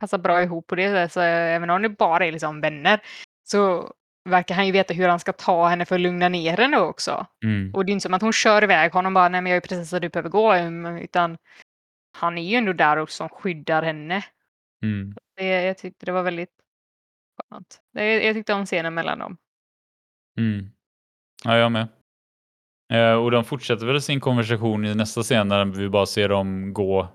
[0.00, 3.00] passar bra ihop på det sättet, så även om det bara är liksom vänner
[3.44, 3.92] så
[4.28, 7.26] verkar han ju veta hur han ska ta henne för att lugna ner henne också.
[7.44, 7.74] Mm.
[7.74, 9.68] Och det är inte som att hon kör iväg honom bara, nej men jag är
[9.68, 10.56] precis så du behöver gå,
[11.02, 11.36] utan
[12.18, 14.22] han är ju ändå där och som skyddar henne.
[14.82, 15.14] Mm.
[15.36, 16.52] Det, jag tyckte det var väldigt
[17.36, 17.80] skönt.
[17.92, 19.36] Det, jag tyckte om scenen mellan dem.
[20.38, 20.70] Mm.
[21.44, 21.88] Ja, jag med.
[22.92, 26.72] Eh, och de fortsätter väl sin konversation i nästa scen där vi bara ser dem
[26.72, 27.08] gå,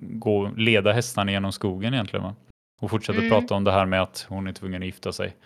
[0.00, 2.24] gå leda hästarna genom skogen egentligen.
[2.24, 2.36] Va?
[2.80, 3.30] Och fortsätter mm.
[3.30, 5.36] prata om det här med att hon är tvungen att gifta sig.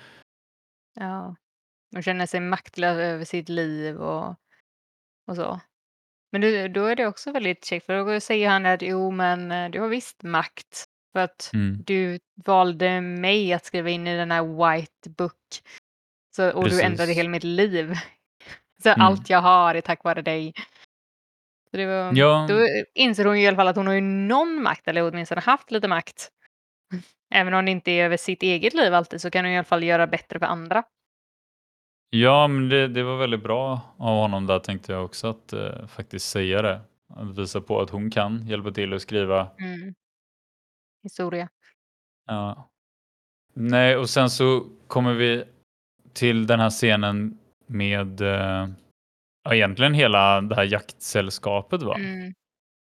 [0.95, 1.37] Ja.
[1.97, 4.37] Och känner sig maktlös över sitt liv och,
[5.27, 5.61] och så.
[6.33, 9.53] Men du, då är det också väldigt käckt för då säger han att jo men
[9.53, 11.83] eh, du har visst makt för att mm.
[11.87, 15.63] du valde mig att skriva in i den här white book
[16.37, 16.79] så, och Precis.
[16.79, 17.95] du ändrade hela mitt liv.
[18.83, 19.01] Så mm.
[19.01, 20.53] allt jag har är tack vare dig.
[21.71, 22.47] Så det var, ja.
[22.49, 25.71] Då inser hon i alla fall att hon har ju någon makt, eller åtminstone haft
[25.71, 26.29] lite makt.
[27.35, 29.65] Även om det inte är över sitt eget liv alltid så kan hon i alla
[29.65, 30.85] fall göra bättre för andra.
[32.11, 35.87] Ja, men det, det var väldigt bra av honom där tänkte jag också att eh,
[35.87, 36.81] faktiskt säga det.
[37.15, 39.95] Att visa på att hon kan hjälpa till att skriva mm.
[41.03, 41.49] Historia.
[42.27, 42.71] Ja.
[43.55, 45.45] Nej, och sen så kommer vi
[46.13, 48.69] till den här scenen med eh,
[49.45, 51.95] ja, egentligen hela det här jaktsällskapet va?
[51.99, 52.35] Mm.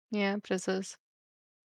[0.09, 0.97] Ja, precis.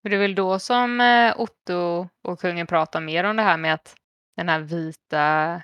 [0.02, 3.56] För det är väl då som eh, Otto och kungen pratar mer om det här
[3.56, 3.94] med att
[4.36, 5.62] den här vita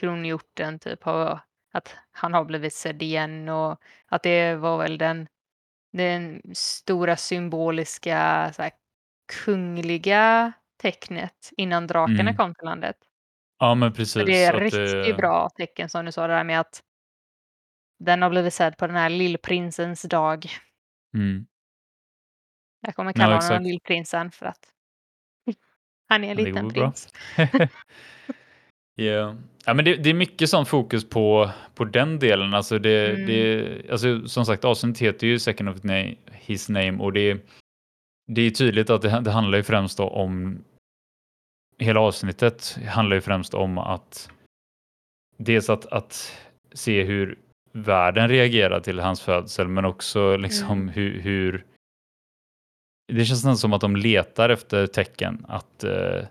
[0.00, 1.40] kronhjorten typ har,
[1.72, 5.28] att han har blivit sedd igen och att det var väl den,
[5.92, 8.70] den stora symboliska så här,
[9.44, 12.36] kungliga tecknet innan drakarna mm.
[12.36, 12.96] kom till landet.
[13.58, 14.12] Ja, men precis.
[14.12, 15.14] Så det är ett riktigt det...
[15.14, 16.82] bra tecken som du sa det där med att
[17.98, 20.46] den har blivit sedd på den här lillprinsens dag.
[21.14, 21.46] Mm.
[22.80, 24.68] Jag kommer kalla ja, honom lillprinsen för att
[26.08, 27.14] han är en liten prins.
[28.96, 29.36] yeah.
[29.64, 32.54] Ja, men det, det, är mycket sån fokus på, på den delen.
[32.54, 33.26] Alltså det, mm.
[33.26, 35.76] det, alltså som sagt, avsnittet heter ju Second of
[36.32, 37.46] His Name och det,
[38.34, 40.64] det är tydligt att det, det handlar ju främst om
[41.78, 44.30] hela avsnittet handlar ju främst om att
[45.36, 46.38] dels att, att
[46.72, 47.38] se hur
[47.72, 50.88] världen reagerar till hans födsel men också liksom mm.
[50.88, 51.64] hur, hur
[53.12, 56.22] det känns nästan som att de letar efter tecken att eh,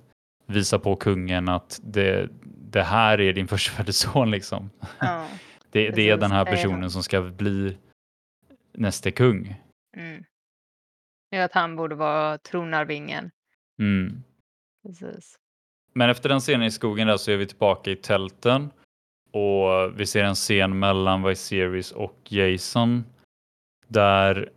[0.46, 2.30] visa på kungen att det,
[2.72, 4.32] det här är din förstfödde son.
[4.32, 4.70] Liksom.
[5.00, 5.28] Ja,
[5.72, 7.78] det, det är den här personen som ska bli
[8.74, 9.56] nästa kung.
[9.98, 10.24] Mm.
[11.34, 13.32] Ja, att han borde vara tronarvingen.
[13.80, 14.24] Mm.
[14.88, 15.36] Precis.
[15.94, 18.70] Men efter den scenen i skogen där så är vi tillbaka i tälten
[19.32, 23.04] och vi ser en scen mellan Viserys och Jason
[23.88, 24.50] där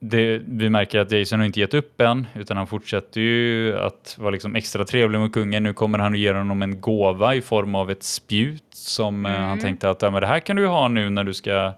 [0.00, 4.16] det, vi märker att Jason har inte gett upp än, utan han fortsätter ju att
[4.18, 5.62] vara liksom extra trevlig mot kungen.
[5.62, 9.42] Nu kommer han att ge honom en gåva i form av ett spjut som mm.
[9.42, 11.72] han tänkte att ja, men det här kan du ha nu när du ska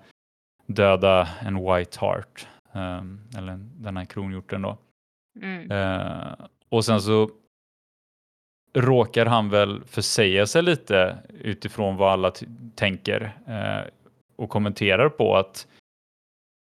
[0.66, 2.46] döda en White Heart,
[3.38, 4.78] eller den här kronhjorten då.
[5.40, 5.70] Mm.
[5.70, 6.34] Uh,
[6.68, 7.30] och sen så
[8.74, 12.32] råkar han väl försäga sig lite utifrån vad alla
[12.74, 13.90] tänker uh,
[14.37, 15.66] och kommenterar på att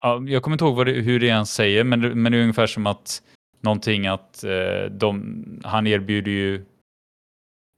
[0.02, 2.68] Ja, jag kommer inte ihåg det, hur det han säger, men, men det är ungefär
[2.68, 3.24] som att
[3.62, 6.66] någonting att eh, de, han erbjuder ju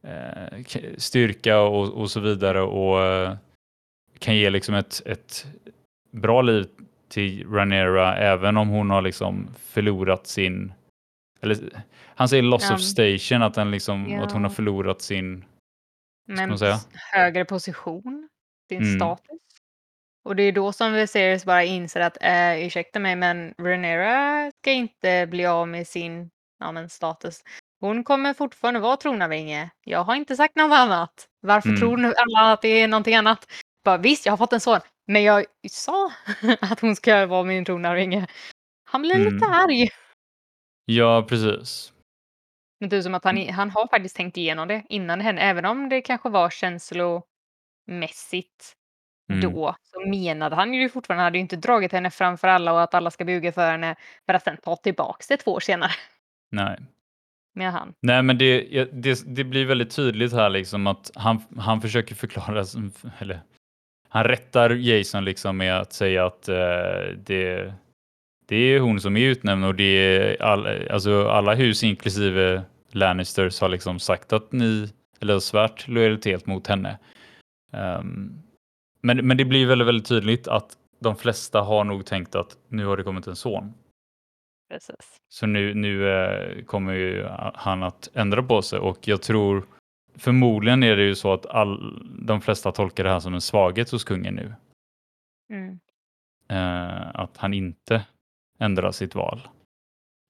[0.03, 0.63] eh,
[0.97, 3.37] styrka och, och så vidare och eh,
[4.19, 5.47] kan ge liksom ett, ett
[6.11, 6.67] bra liv
[7.09, 10.73] till Ranera även om hon har liksom förlorat sin
[11.41, 11.83] eller,
[12.15, 12.75] han säger loss ja.
[12.75, 14.23] of station, att, den liksom, ja.
[14.23, 15.45] att hon har förlorat sin
[16.27, 16.57] Men
[17.13, 18.29] högre position,
[18.69, 18.95] sin mm.
[18.95, 19.39] status.
[20.23, 24.71] Och det är då som Viserys bara inser att äh, ursäkta mig men Rhaenyra ska
[24.71, 27.43] inte bli av med sin ja, men status.
[27.81, 29.69] Hon kommer fortfarande vara tronarvinge.
[29.83, 31.27] Jag har inte sagt något annat.
[31.41, 31.79] Varför mm.
[31.79, 33.51] tror alla att det är någonting annat?
[33.83, 36.11] Bara, visst, jag har fått en son, men jag sa
[36.61, 38.27] att hon ska vara min tronarvinge.
[38.83, 39.33] Han blir mm.
[39.33, 39.89] lite arg.
[40.85, 41.93] Ja, precis.
[42.79, 43.53] Men typ som att han, mm.
[43.53, 48.75] han har faktiskt tänkt igenom det innan det hände, även om det kanske var känslomässigt
[49.29, 49.41] Mm.
[49.41, 52.81] då så menade han ju fortfarande, han hade ju inte dragit henne framför alla och
[52.81, 53.95] att alla ska buga för henne
[54.25, 55.91] för att sen ta tillbaks det två år senare.
[56.51, 56.79] Nej.
[57.55, 57.93] Med han.
[58.01, 62.65] Nej, men det, det, det blir väldigt tydligt här liksom att han, han försöker förklara,
[63.19, 63.41] eller
[64.09, 67.73] han rättar Jason liksom med att säga att uh, det,
[68.47, 73.61] det är hon som är utnämnd och det är all, alltså alla hus inklusive Lannisters
[73.61, 76.99] har liksom sagt att ni, eller svärt lojalitet mot henne.
[77.71, 78.43] Um,
[79.01, 82.85] men, men det blir väldigt, väldigt tydligt att de flesta har nog tänkt att nu
[82.85, 83.73] har det kommit en son.
[84.69, 85.17] Precis.
[85.29, 89.65] Så nu, nu eh, kommer ju han att ändra på sig och jag tror
[90.19, 93.91] förmodligen är det ju så att all, de flesta tolkar det här som en svaghet
[93.91, 94.53] hos kungen nu.
[95.53, 95.79] Mm.
[96.49, 98.05] Eh, att han inte
[98.59, 99.47] ändrar sitt val.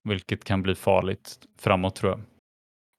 [0.03, 2.21] Vilket kan bli farligt framåt tror jag.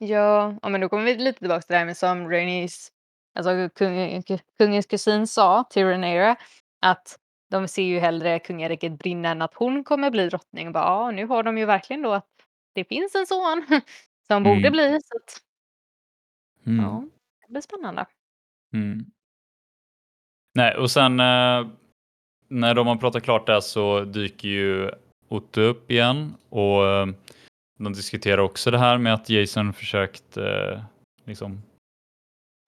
[0.08, 2.92] Ja, ja men då kommer vi lite tillbaka till det här med som Rainis
[3.34, 4.22] alltså kung,
[4.58, 6.36] kungens kusin sa till Rhaenyra
[6.80, 7.18] att
[7.50, 10.66] de ser ju hellre kungariket brinna än att hon kommer bli drottning.
[10.66, 12.28] Och bara, ja, nu har de ju verkligen då att
[12.72, 13.66] det finns en son
[14.26, 14.72] som borde mm.
[14.72, 15.00] bli.
[15.04, 15.42] Så att,
[16.66, 16.84] mm.
[16.84, 17.04] Ja,
[17.46, 18.06] det blir spännande.
[18.74, 19.04] Mm.
[20.54, 21.66] Nej, och sen eh,
[22.48, 24.90] när de har pratat klart där så dyker ju
[25.28, 27.06] Otto upp igen och eh,
[27.78, 30.82] de diskuterar också det här med att Jason försökt eh,
[31.24, 31.62] liksom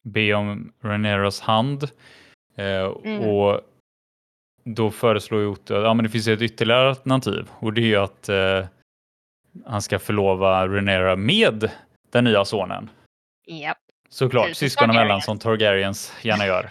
[0.05, 1.90] be om Raneros hand.
[2.57, 3.20] Mm.
[3.20, 3.61] Och
[4.64, 7.87] då föreslår ju Otto att ja, men det finns ett ytterligare alternativ och det är
[7.87, 8.31] ju att
[9.66, 11.70] han ska förlova Renera med
[12.11, 12.90] den nya sonen.
[13.46, 13.76] Yep.
[14.12, 16.70] Såklart, syskon emellan som Targaryens gärna gör.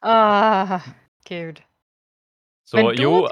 [0.00, 0.80] ah,
[1.28, 1.62] gud.
[2.64, 3.28] Så men då jo.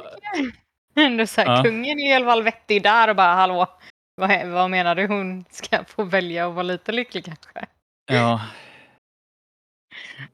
[0.94, 1.62] Ändå så här, ja.
[1.62, 3.66] Kungen är i alla fall vettig där och bara hallå,
[4.14, 5.06] vad, vad menar du?
[5.06, 7.66] Hon ska få välja och vara lite lycklig kanske?
[8.06, 8.40] Ja.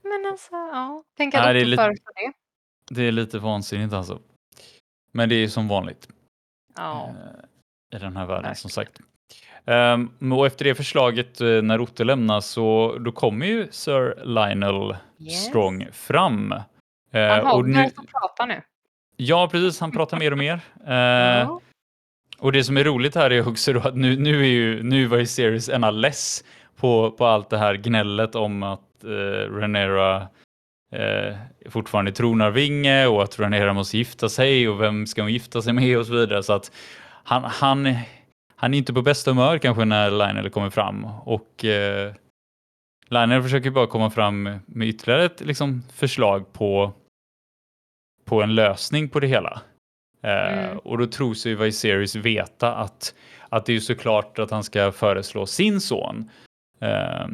[0.02, 1.04] Men alltså, ja.
[1.16, 2.32] Tänk att Nej, det, är lite, det.
[2.90, 4.20] det är lite vansinnigt alltså.
[5.12, 6.08] Men det är som vanligt.
[6.76, 7.08] Ja.
[7.08, 8.56] Eh, I den här världen Verkligen.
[8.56, 9.00] som sagt.
[9.64, 14.96] Um, och efter det förslaget uh, när Otte lämnar så då kommer ju Sir Lionel
[15.18, 15.44] yes.
[15.44, 16.52] Strong fram.
[16.52, 16.60] Uh,
[17.12, 17.84] han har och nu...
[17.84, 18.62] att prata nu.
[19.16, 19.80] Ja, precis.
[19.80, 20.54] Han pratar mer och mer.
[20.54, 21.60] Uh, ja.
[22.38, 25.06] Och det som är roligt här är också då att nu, nu, är ju, nu
[25.06, 26.44] var ju Series ena less
[26.76, 30.28] på, på allt det här gnället om att eh, Renera
[30.92, 31.36] eh,
[31.70, 35.98] fortfarande tronarvinge och att Renera måste gifta sig och vem ska hon gifta sig med
[35.98, 36.42] och så vidare.
[36.42, 36.72] Så att
[37.24, 37.94] han, han,
[38.60, 42.12] han är inte på bästa humör kanske när Lionel kommer fram och eh,
[43.08, 46.92] Lionel försöker bara komma fram med ytterligare ett liksom, förslag på,
[48.24, 49.62] på en lösning på det hela.
[50.22, 50.78] Eh, mm.
[50.78, 53.14] och då tror sig Viserys veta att,
[53.48, 56.30] att det är såklart att han ska föreslå sin son
[56.80, 57.26] eh,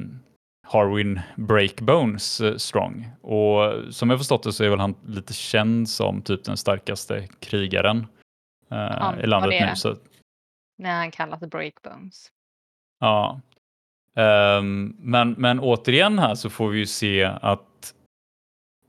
[0.67, 3.11] Harwin Breakbones eh, Strong.
[3.23, 7.29] Och som jag förstått det så är väl han lite känd som typ den starkaste
[7.41, 8.07] krigaren
[8.71, 9.77] eh, i landet nu.
[9.77, 9.97] Så...
[10.77, 12.29] När han kallas Breakbones.
[13.01, 13.41] Ja.
[14.17, 17.95] Um, men, men återigen här så får vi ju se att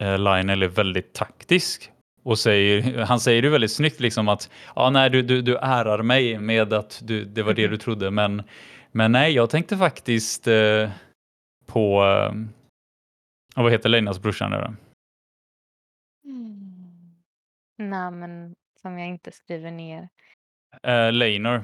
[0.01, 1.91] uh, Lionel är väldigt taktisk
[2.23, 6.03] och säger, han säger det väldigt snyggt liksom att ja, nej, du, du, du ärar
[6.03, 8.43] mig med att du, det var det du trodde men
[8.97, 10.91] men nej, jag tänkte faktiskt eh,
[11.65, 12.33] på, eh,
[13.55, 14.73] vad heter Leinas brorsa nu då?
[16.29, 17.15] Mm.
[17.77, 20.09] Nej men Som jag inte skriver ner.
[20.83, 21.63] Eh, Leinor.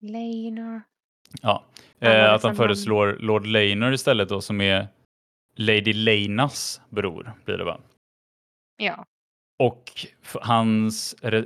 [0.00, 0.82] Leinor.
[1.42, 1.64] Ja,
[2.00, 4.86] eh, att han föreslår Lord Leinor istället då som är
[5.56, 7.80] Lady Leinas bror blir det va?
[8.76, 9.04] Ja.
[9.58, 10.06] Och
[10.40, 11.40] hans re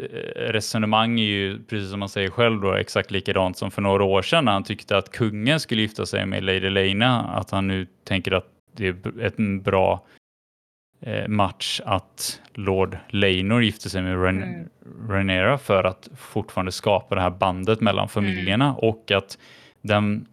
[0.53, 4.23] resonemang är ju, precis som han säger själv, då, exakt likadant som för några år
[4.23, 7.21] sedan när han tyckte att kungen skulle gifta sig med Lady Leina.
[7.21, 10.01] Att han nu tänker att det är ett- bra eh,
[11.29, 14.69] match att Lord Leinor gifter sig med Ren Mm.
[15.09, 19.39] Rhaenyra för att fortfarande skapa det här bandet mellan familjerna och att
[19.83, 20.29] den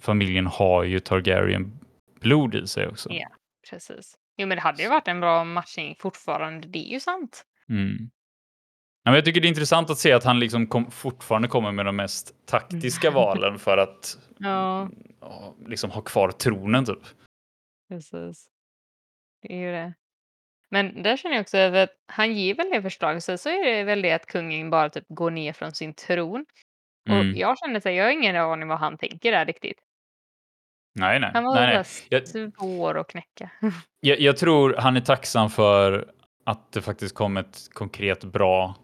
[0.00, 1.80] familjen har ju Targaryen
[2.20, 3.12] blod i sig också.
[3.12, 3.28] Ja.
[3.70, 4.18] Precis.
[4.36, 6.68] Jo men det hade ju varit en bra matchning fortfarande.
[6.68, 7.44] Det är ju sant.
[7.68, 8.10] Mm.
[9.02, 11.72] Ja, men jag tycker det är intressant att se att han liksom kom, fortfarande kommer
[11.72, 14.88] med de mest taktiska valen för att ja,
[15.66, 17.02] liksom ha kvar tronen typ.
[17.88, 18.48] Precis.
[19.42, 19.94] Det är ju det.
[20.70, 23.24] Men där känner jag också över att han ger väl det förslaget.
[23.24, 26.46] Så, så är det väl det att kungen bara typ går ner från sin tron.
[27.08, 27.36] Och Mm.
[27.36, 29.78] jag känner så här, jag har ingen aning vad han tänker där riktigt.
[30.94, 31.30] Nej, nej.
[31.34, 32.22] Han var nej, nej, nej.
[32.36, 33.50] Jag, svår att knäcka.
[34.00, 36.12] jag, jag tror han är tacksam för
[36.44, 38.74] att det faktiskt kom ett konkret bra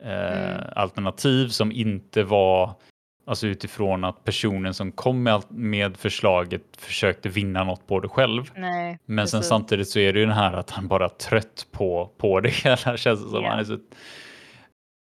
[0.00, 0.72] eh, Mm.
[0.76, 2.74] alternativ som inte var
[3.30, 8.50] alltså utifrån att personen som kom med, förslaget försökte vinna något på det själv.
[8.54, 11.66] Nej, Men sen samtidigt så är det ju den här att han bara är trött
[11.70, 13.42] på, på det hela känns det som.
[13.44, 13.50] Ja.
[13.50, 13.78] Han är så,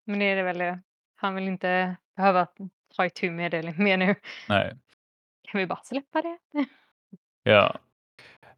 [0.06, 0.78] Men det är det väl.
[1.16, 2.46] Han vill inte behöva
[2.96, 4.14] ta itu med det mer nu.
[4.48, 4.74] nej.
[5.50, 6.38] Kan vi bara släppa det?
[7.42, 7.78] Ja.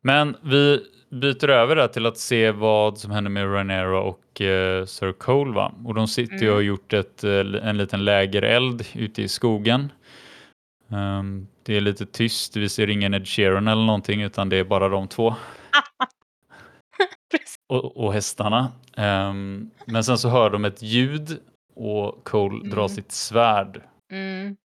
[0.03, 4.85] Men vi byter över där till att se vad som händer med Rhaenyra och eh,
[4.85, 5.53] Sir Cole.
[5.53, 5.73] Va?
[5.85, 6.67] Och de sitter ju och har Mm.
[6.69, 9.93] gjort ett, eh, en liten lägereld ute i skogen.
[10.91, 14.65] Ehm, det är lite tyst, vi ser ingen Ed Sheeran eller någonting utan det är
[14.65, 15.35] bara de två.
[17.69, 18.73] Och, och hästarna.
[18.97, 21.39] Ehm, men sen så hör de ett ljud
[21.75, 22.89] och Cole drar Mm.
[22.89, 23.83] sitt svärd
[24.13, 24.57] Mm.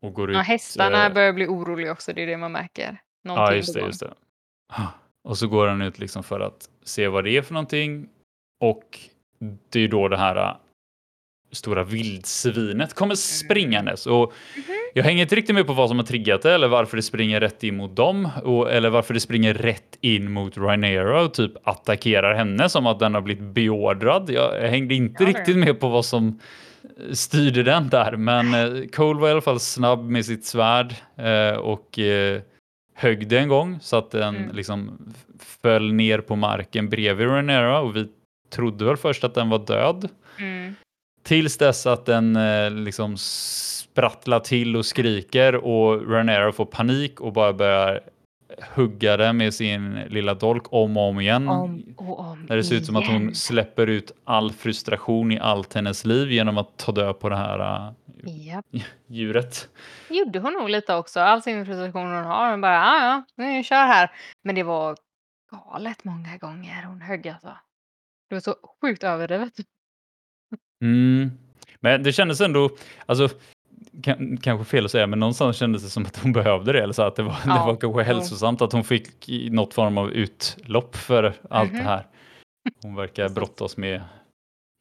[0.00, 0.36] och går ut.
[0.36, 2.12] Ja, hästarna eh, börjar bli oroliga också.
[2.12, 3.00] Det är det man märker.
[3.24, 4.14] Någonting Ja, just det, just det.
[5.24, 8.08] Och så går han ut liksom för att se vad det är för någonting.
[8.60, 8.98] Och
[9.70, 10.56] det är då det här äh,
[11.52, 14.06] stora vildsvinet kommer springandes.
[14.06, 14.64] Och Mhm.
[14.94, 17.40] jag hänger inte riktigt med på vad som har triggat det eller varför det springer
[17.40, 18.28] rätt in mot dem.
[18.44, 22.98] Och, eller varför det springer rätt in mot Rhaenyra och typ attackerar henne som att
[22.98, 24.30] den har blivit beordrad.
[24.30, 26.40] Jag, jag hängde inte Ja, riktigt med på vad som
[27.12, 28.16] styrde den där.
[28.16, 32.40] Men eh, Cole var i alla fall snabb med sitt svärd eh, och eh,
[32.94, 34.56] högg det en gång så att den Mm.
[34.56, 34.98] liksom
[35.62, 38.08] föll ner på marken bredvid Rhaenyra och vi
[38.50, 40.08] trodde väl först att den var död.
[40.38, 40.74] Mm.
[41.22, 47.32] Tills dess att den eh, liksom sprattlar till och skriker och Rhaenyra får panik och
[47.32, 48.00] bara börjar
[48.74, 51.48] hugga den med sin lilla dolk om och om igen.
[51.48, 55.38] Om och om När det ser ut som att hon släpper ut all frustration i
[55.38, 57.92] allt hennes liv genom att ta död på det här äh,
[58.46, 58.66] Japp.
[59.06, 59.68] djuret.
[60.08, 61.20] Det gjorde hon nog lite också.
[61.20, 62.50] All sin frustration hon har.
[62.50, 64.10] Hon bara, ja, ja, nu kör här.
[64.42, 64.96] Men det var
[65.50, 67.56] galet många gånger hon högg alltså.
[68.28, 69.52] Det var så sjukt överdrivet.
[70.82, 71.30] Mm.
[71.80, 72.70] Men det kändes ändå,
[73.06, 73.28] alltså
[74.02, 76.82] kan, kanske fel att säga, men någonstans kändes det som att hon behövde det.
[76.82, 79.98] Eller så att det var, det Ja, var kanske hälsosamt att hon fick något form
[79.98, 81.78] av utlopp för allt Mhm.
[81.78, 82.06] det här.
[82.82, 84.02] Hon verkar brottas med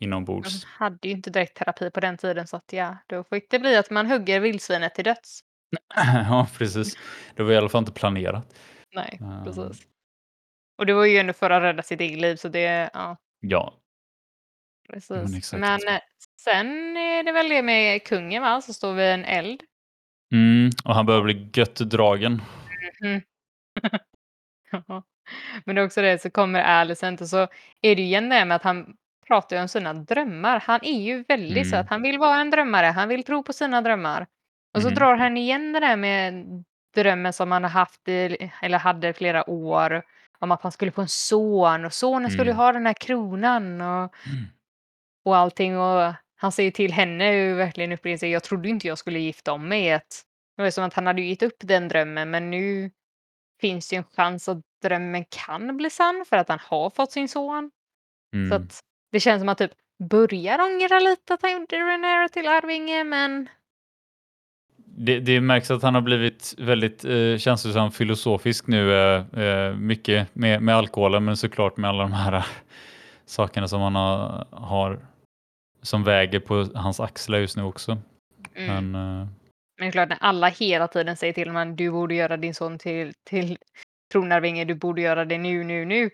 [0.03, 0.65] inombords.
[0.65, 3.75] hade ju inte direkt terapi på den tiden så att ja, då fick det bli
[3.75, 5.39] att man hugger vildsvinet till döds.
[6.29, 6.97] ja, precis.
[7.35, 8.55] Det var i alla fall inte planerat.
[8.95, 9.81] Nej, precis.
[10.77, 13.73] Och det var ju ändå för att rädda sitt eget liv så det, ja, Ja,
[14.89, 15.09] precis.
[15.09, 15.59] Men exakt.
[15.59, 16.01] Men eh,
[16.41, 19.63] sen är det väl det med kungen va, så står vi en eld.
[20.33, 20.69] mm.
[20.85, 22.41] och han börjar bli gött dragen.
[23.01, 23.21] Mhm.
[24.87, 25.03] Ja.
[25.65, 27.37] Men det är också det, så kommer Alicent och så
[27.81, 28.93] är det ju igen det här med att han
[29.27, 30.59] pratar ju om sina drömmar.
[30.59, 31.83] Han är ju väldigt så Mm.
[31.85, 34.27] att han vill vara en drömmare, han vill tro på sina drömmar.
[34.75, 34.95] Och så Mhm.
[34.95, 36.45] drar han igen det där med
[36.95, 40.03] drömmen som han har haft i, eller hade i flera år
[40.39, 42.57] om att han skulle få en son och sonen skulle Mm.
[42.57, 44.45] ha den här kronan och, Mm.
[45.23, 45.77] Och allting.
[45.77, 49.19] Och han säger till henne ju verkligen upp i sig, jag trodde inte jag skulle
[49.19, 49.93] gifta om mig.
[49.93, 50.23] Att,
[50.57, 52.91] det var som att han hade gett upp den drömmen men nu
[53.61, 57.11] finns det ju en chans att drömmen kan bli sann för att han har fått
[57.11, 57.71] sin son.
[58.31, 58.51] Så Mm.
[58.51, 58.79] att
[59.11, 59.71] det känns som att typ
[60.09, 63.49] börjar ångra lite att han gjorde Rhaenyra till arvinge men
[64.77, 70.35] Det, det märks att han har blivit väldigt eh, känslosam filosofisk nu, eh, eh, mycket
[70.35, 72.45] med, med alkoholen men såklart med alla de här eh,
[73.25, 74.99] sakerna som han har, har
[75.83, 77.97] som väger på hans axlar just nu också.
[78.55, 78.91] mm.
[78.91, 79.27] Men eh,
[79.77, 82.53] Men det är klart, när alla hela tiden säger till honom du borde göra din
[82.55, 83.57] son till, till
[84.11, 86.09] tronarvinge, du borde göra det nu, nu, nu.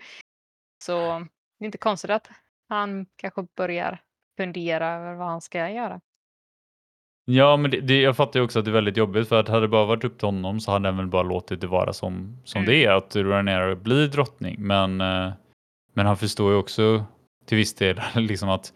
[0.84, 1.20] Så
[1.60, 2.30] det är inte konstigt att
[2.70, 4.02] han kanske börjar
[4.38, 6.02] fundera över vad han ska göra.
[7.26, 9.48] Ja, men det, det, jag fattar ju också att det är väldigt jobbigt för att
[9.48, 11.94] hade det bara varit upp till honom så hade han väl bara låtit det vara
[11.94, 12.70] som, som Mm.
[12.72, 14.56] det är, att Rhaenyra blir drottning.
[14.60, 15.32] Men, eh,
[15.94, 17.06] men han förstår ju också
[17.46, 18.74] till viss del liksom att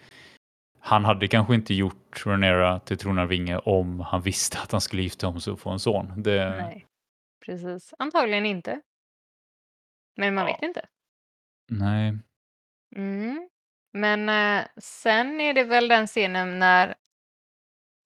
[0.86, 5.28] han hade kanske inte gjort Rhaenyra till tronarvinge om han visste att han skulle gifta
[5.28, 6.24] om sig och få en son.
[6.24, 6.88] Det, Nej,
[7.46, 7.94] precis.
[8.00, 8.82] Antagligen inte.
[10.18, 10.54] Men man Ja.
[10.54, 10.86] vet inte.
[11.70, 12.18] nej.
[12.96, 13.50] Mm.
[13.94, 16.96] Men eh, sen är det väl den scenen när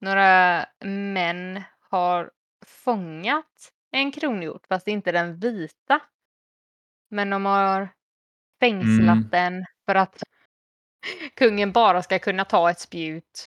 [0.00, 2.30] några män har
[2.66, 6.00] fångat en kronhjort, fast inte den vita.
[7.10, 7.88] Men de har
[8.60, 9.28] fängslat Mm.
[9.30, 10.22] den för att
[11.36, 13.46] kungen bara ska kunna ta ett spjut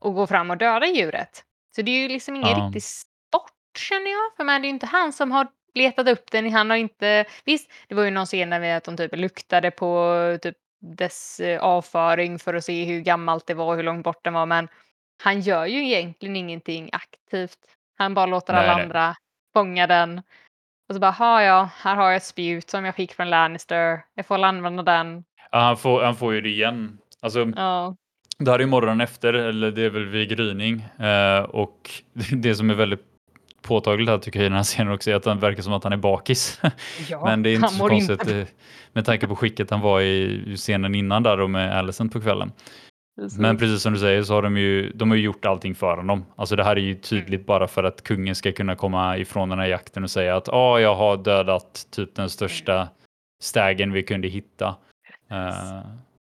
[0.00, 1.44] och gå fram och döda djuret.
[1.76, 2.66] Så det är ju liksom ingen Ja.
[2.66, 4.36] riktig sport känner jag.
[4.36, 6.52] För men det är ju inte han som har letat upp den.
[6.52, 7.24] Han har inte...
[7.44, 11.60] Visst, det var ju någon scen där att de typ luktade på typ dess eh,
[11.62, 14.46] avföring för att se hur gammalt det var och hur långt bort den var.
[14.46, 14.68] Men
[15.22, 17.58] han gör ju egentligen ingenting aktivt.
[17.98, 18.82] Han bara låter Nej, alla nej.
[18.82, 19.16] andra
[19.52, 20.18] fånga den.
[20.88, 24.04] Och så bara, ha ja, här har jag ett spjut som jag fick från Lannister.
[24.14, 25.24] Jag får väl använda den.
[25.52, 26.98] Ja, han, får, han får ju det igen.
[27.20, 27.96] Alltså, Ja,
[28.38, 30.80] Det här är ju morgonen efter, eller det är väl vid gryning.
[30.98, 31.90] Eh, och
[32.32, 33.02] det som är väldigt
[33.62, 35.84] påtagligt här tycker jag i den här scenen också är att han verkar som att
[35.84, 36.60] han är bakis.
[37.08, 38.46] ja Men det är inte så konstigt inte eh,
[38.92, 42.52] med tanke på skicket han var i scenen innan där och med Alicent på kvällen.
[43.20, 43.38] precis.
[43.38, 46.24] Men precis som du säger så har de ju, de har gjort allting för honom.
[46.36, 49.58] Alltså det här är ju tydligt bara för att kungen ska kunna komma ifrån den
[49.58, 52.88] här jakten och säga att ah, jag har dödat typ den största
[53.42, 54.74] stägen vi kunde hitta.
[55.32, 55.80] Eh,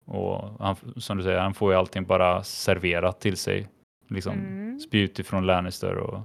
[0.07, 3.69] och han, som du säger, han får ju allting bara serverat till sig.
[4.11, 4.81] Liksom Mm.
[4.81, 6.21] spjut ifrån Lannister och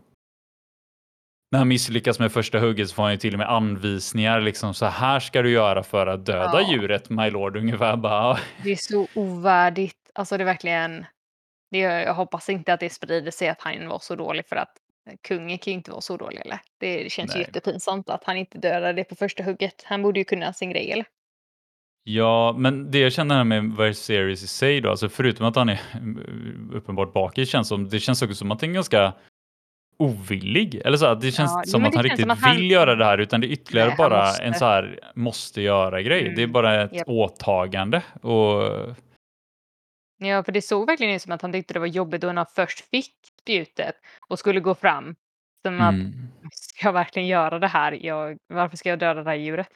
[1.51, 4.73] när han misslyckas med första hugget så får han ju till och med anvisningar liksom
[4.73, 6.71] så här ska du göra för att döda Ja.
[6.71, 8.37] djuret my lord ungefär bara.
[8.63, 9.97] Det är så ovärdigt.
[10.15, 11.05] Alltså det är verkligen...
[11.71, 14.71] Det, jag hoppas inte att det sprider sig att han var så dålig för att
[15.27, 16.59] kungen kan ju inte vara så dålig eller?
[16.79, 17.47] Det känns ju Nej.
[17.47, 19.83] jättepinsamt att han inte dödade det på första hugget.
[19.85, 21.05] Han borde ju kunna sin grej eller?
[22.03, 25.79] Ja, men det jag känner med Viserys i sig då, alltså förutom att han är
[26.73, 29.13] uppenbart bakis känns som, det känns också som att han är ganska
[29.97, 30.75] ovillig.
[30.85, 33.17] Eller så, det känns Ja, som att han riktigt att han- vill göra det här
[33.17, 34.43] utan det är ytterligare Nej, bara måste.
[34.43, 36.21] en så här måste göra grej.
[36.21, 37.07] Mm, Det är bara ett japp.
[37.07, 38.01] åtagande.
[38.21, 38.61] Och
[40.17, 42.45] Ja, för det såg verkligen ut som att han tyckte det var jobbigt då han
[42.55, 43.95] först fick spjutet
[44.27, 45.15] och skulle gå fram.
[45.65, 46.11] Som att, mm,
[46.51, 48.05] ska jag verkligen göra det här?
[48.05, 49.67] Jag, varför ska jag döda det här djuret?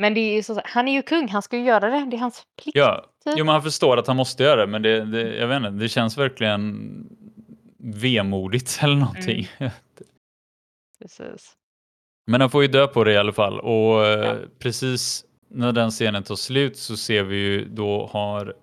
[0.00, 2.06] Men det är ju så, han är ju kung, han ska ju göra det.
[2.10, 2.76] Det är hans plikt.
[2.76, 3.34] ja, typ.
[3.36, 5.70] jo, men han förstår att han måste göra det, men det, det, jag vet inte,
[5.70, 7.06] det känns verkligen
[7.78, 9.48] vemodigt eller någonting.
[11.00, 11.52] Precis.
[12.26, 14.34] Men han får ju dö på det i alla fall och eh, Ja.
[14.58, 18.54] precis när den scenen tar slut så ser vi ju då har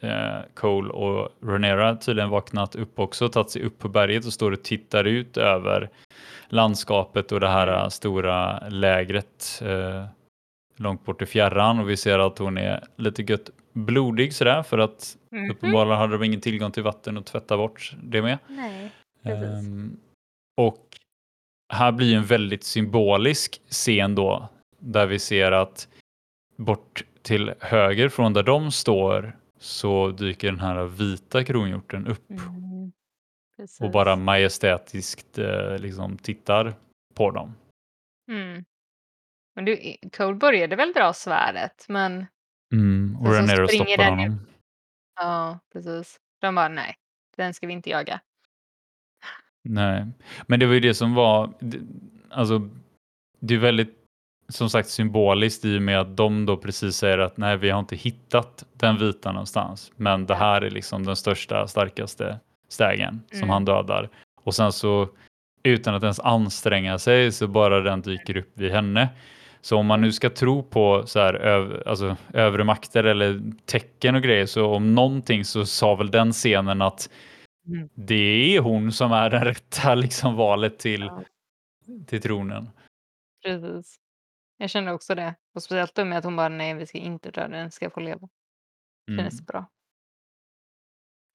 [0.00, 4.52] eh, Cole och Rhaenyra tydligen vaknat upp också, tagit sig upp på berget och står
[4.52, 5.90] och tittar ut över
[6.48, 7.80] landskapet och det här Mm.
[7.80, 10.04] eh, stora lägret eh,
[10.76, 14.78] långt bort i fjärran och vi ser att hon är lite gött blodig sådär för
[14.78, 15.50] att Mhm.
[15.50, 18.38] uppenbarligen hade de ingen tillgång till vatten att tvätta bort det med.
[18.48, 18.90] Nej.
[19.22, 19.96] Ehm,
[20.56, 20.86] och
[21.72, 24.48] här blir en väldigt symbolisk scen då,
[24.78, 25.88] där vi ser att
[26.56, 32.92] bort till höger från där de står så dyker den här vita kronhjorten upp Mm,
[33.80, 36.74] och bara majestätiskt eh, liksom tittar
[37.14, 37.54] på dem.
[38.30, 38.64] Mm.
[39.56, 42.26] Men du, Cole började väl dra svärdet, men
[42.72, 44.46] Mm, och Och så Rhaenyra springer stoppar den ju- honom.
[45.16, 46.16] ja, precis.
[46.40, 46.94] De bara nej,
[47.36, 48.20] den ska vi inte jaga.
[49.64, 50.06] Nej,
[50.46, 51.52] men det var ju det som var,
[52.30, 52.68] alltså
[53.40, 54.02] det är väldigt
[54.48, 57.78] som sagt symboliskt i och med att de då precis säger att nej, vi har
[57.80, 63.38] inte hittat den vita någonstans, men det här är liksom den största, starkaste stägen som
[63.38, 63.50] Mm.
[63.50, 64.08] han dödar.
[64.44, 65.08] Och sen så
[65.62, 69.08] utan att ens anstränga sig så bara den dyker upp vid henne.
[69.66, 74.14] Så om man nu ska tro på så här, öv, alltså, övre makter eller tecken
[74.14, 77.10] och grejer så om någonting så sa väl den scenen att
[77.68, 77.88] Mm.
[77.94, 81.22] det är hon som är den rätta liksom, valet till, Ja.
[82.06, 82.70] till tronen.
[83.44, 83.96] Precis.
[84.58, 85.34] Jag känner också det.
[85.54, 88.00] Och speciellt då med att hon bara nej, vi ska inte döda den, ska få
[88.00, 88.28] leva.
[89.08, 89.24] Mm.
[89.24, 89.66] Känns bra.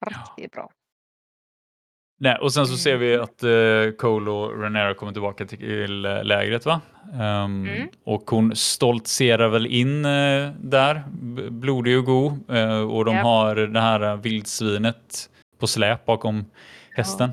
[0.06, 0.72] Riktigt bra.
[2.24, 3.24] Nej, och sen så ser vi Mm.
[3.24, 6.82] att uh, Cole och Rhaenyra kommer tillbaka till uh, lägret va?
[7.14, 7.88] Ehm, Mm.
[8.04, 11.04] Och hon stoltserar väl in uh, där,
[11.50, 12.50] blodig och god.
[12.50, 13.24] eh, och de Japp.
[13.24, 16.46] har det här uh, vildsvinet på släp bakom
[16.96, 17.30] hästen.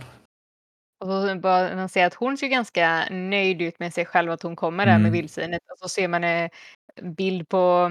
[1.04, 4.42] Och så bara, man ser att hon ser ganska nöjd ut med sig själv att
[4.42, 5.12] hon kommer där med Mm.
[5.12, 5.60] vildsvinet.
[5.72, 6.50] Och så ser man eh,
[7.02, 7.90] bild på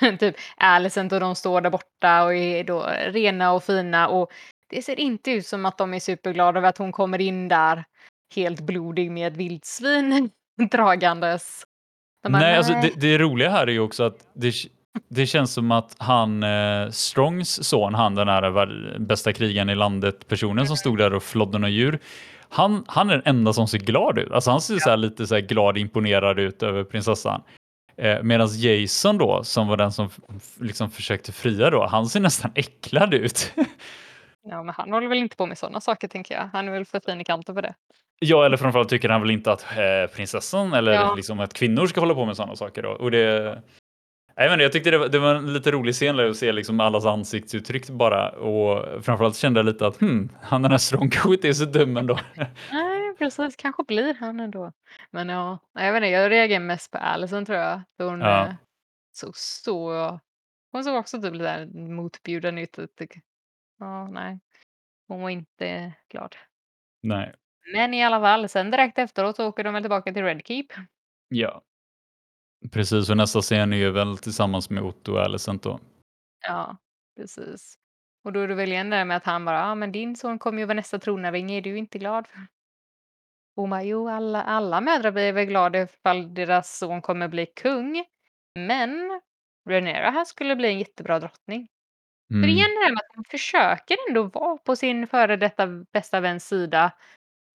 [0.20, 4.30] typ Alicent och de står där borta och är då rena och fina och
[4.70, 7.84] det ser inte ut som att de är superglada över att hon kommer in där
[8.34, 10.30] helt blodig med ett vildsvin
[10.70, 11.64] dragandes.
[12.22, 14.52] De bara, nej, alltså det, det roliga här är ju också att det,
[15.08, 20.28] det känns som att han, eh, Strongs son, han den här bästa krigaren i landet,
[20.28, 21.98] personen som stod där och flodde några djur,
[22.48, 24.32] han, han är den enda som ser glad ut.
[24.32, 24.80] Alltså han ser ja.
[24.80, 27.42] så lite så här glad, imponerad ut över prinsessan.
[27.96, 30.10] Eh, Medan Jason då, som var den som
[30.60, 33.52] liksom försökte fria då, han ser nästan äcklad ut.
[34.50, 36.48] ja, men han håller väl inte på med sådana saker tänker jag.
[36.52, 37.74] Han är väl för fin i kanten för det.
[38.18, 41.14] Ja, eller framförallt tycker han väl inte att eh, prinsessan eller ja.
[41.14, 42.90] liksom att kvinnor ska hålla på med sådana saker då.
[42.90, 43.62] Och det,
[44.34, 46.80] jag, menar, jag tyckte det var, det var en lite rolig scen att se liksom
[46.80, 51.52] allas ansiktsuttryck bara och framförallt kände jag lite att hmm, han den här Strongcoat är
[51.52, 52.18] så dum ändå.
[52.72, 53.56] Nej, precis.
[53.56, 54.72] Kanske blir han ändå.
[55.10, 57.82] Men ja, jag vet inte, jag reagerar mest på Alison tror jag.
[57.98, 58.46] Hon ja.
[58.46, 58.54] Eh,
[59.12, 60.20] såg så...
[60.72, 62.78] Hon såg också typ lite motbjudande ut.
[63.78, 64.40] Ja, nej.
[65.08, 66.36] Hon var inte glad.
[67.02, 67.34] Nej.
[67.74, 70.66] Men i alla fall, sen direkt efteråt så åker de väl tillbaka till Red Keep.
[71.28, 71.62] Ja.
[72.72, 75.80] Precis, och nästa scen är ju väl tillsammans med Otto och Alicent då.
[76.46, 76.76] Ja,
[77.16, 77.78] precis.
[78.24, 79.92] Och då är det väl igen det där med att han bara, ja ah, men
[79.92, 82.26] din son kommer ju vara nästa tronarvinge, är du inte glad?
[82.26, 82.46] för?
[83.56, 88.04] Hon bara, jo alla, alla mödrar blir väl glada ifall deras son kommer bli kung.
[88.58, 89.20] Men
[89.68, 91.68] Rhaenyra här skulle bli en jättebra drottning.
[92.30, 92.42] Mm.
[92.42, 96.20] För igen det här med att hon försöker ändå vara på sin före detta bästa
[96.20, 96.92] väns sida.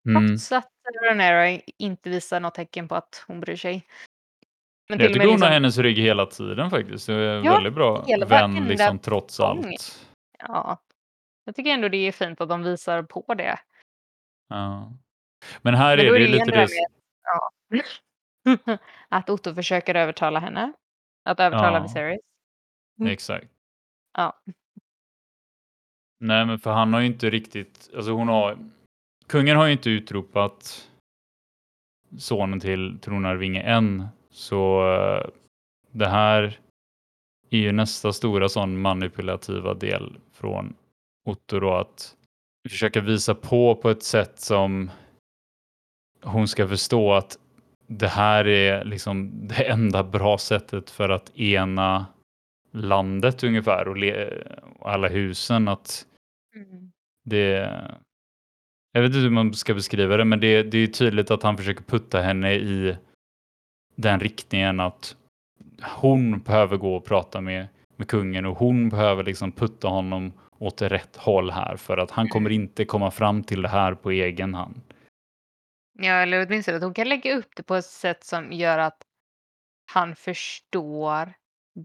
[0.09, 0.29] Mm.
[0.29, 0.71] Trots att
[1.05, 3.87] Rhaenyra inte visar något tecken på att hon bryr sig.
[4.89, 5.43] Men jag tycker hon liksom...
[5.43, 7.07] har hennes rygg hela tiden faktiskt.
[7.07, 9.64] Det är ja, väldigt bra vän liksom, trots gång.
[9.64, 10.07] allt.
[10.39, 10.79] Ja,
[11.45, 13.59] jag tycker ändå det är fint att de visar på det.
[14.49, 14.93] Ja.
[15.62, 16.57] Men här Men är det ju lite det...
[16.57, 16.68] Med,
[17.23, 18.79] ja.
[19.09, 20.73] att Otto försöker övertala henne.
[21.25, 21.83] Att övertala ja.
[21.83, 22.21] Viserys.
[23.01, 23.12] Mm.
[23.12, 23.47] Exakt.
[24.18, 24.41] Ja.
[26.21, 28.59] Nej, men för han har ju inte riktigt, alltså hon har,
[29.27, 30.89] kungen har ju inte utropat
[32.18, 34.09] sonen till tronarvinge än.
[34.31, 35.27] Så eh,
[35.91, 36.59] det här
[37.51, 40.75] är ju nästa stora sån manipulativa del från
[41.25, 42.16] Otto då att
[42.68, 44.91] försöka visa på på ett sätt som
[46.23, 47.39] hon ska förstå att
[47.87, 52.07] det här är liksom det enda bra sättet för att ena
[52.73, 56.07] landet ungefär och alla husen att
[56.55, 56.92] mm.
[57.24, 57.80] det
[58.92, 61.57] jag vet inte hur man ska beskriva det men det, det är tydligt att han
[61.57, 62.96] försöker putta henne i
[63.94, 65.16] den riktningen att
[65.82, 70.82] hon behöver gå och prata med, med kungen och hon behöver liksom putta honom åt
[70.82, 72.62] rätt håll här för att han kommer mm.
[72.62, 74.80] inte komma fram till det här på egen hand.
[75.98, 79.03] Ja, eller åtminstone att hon kan lägga upp det på ett sätt som gör att
[79.92, 81.32] han förstår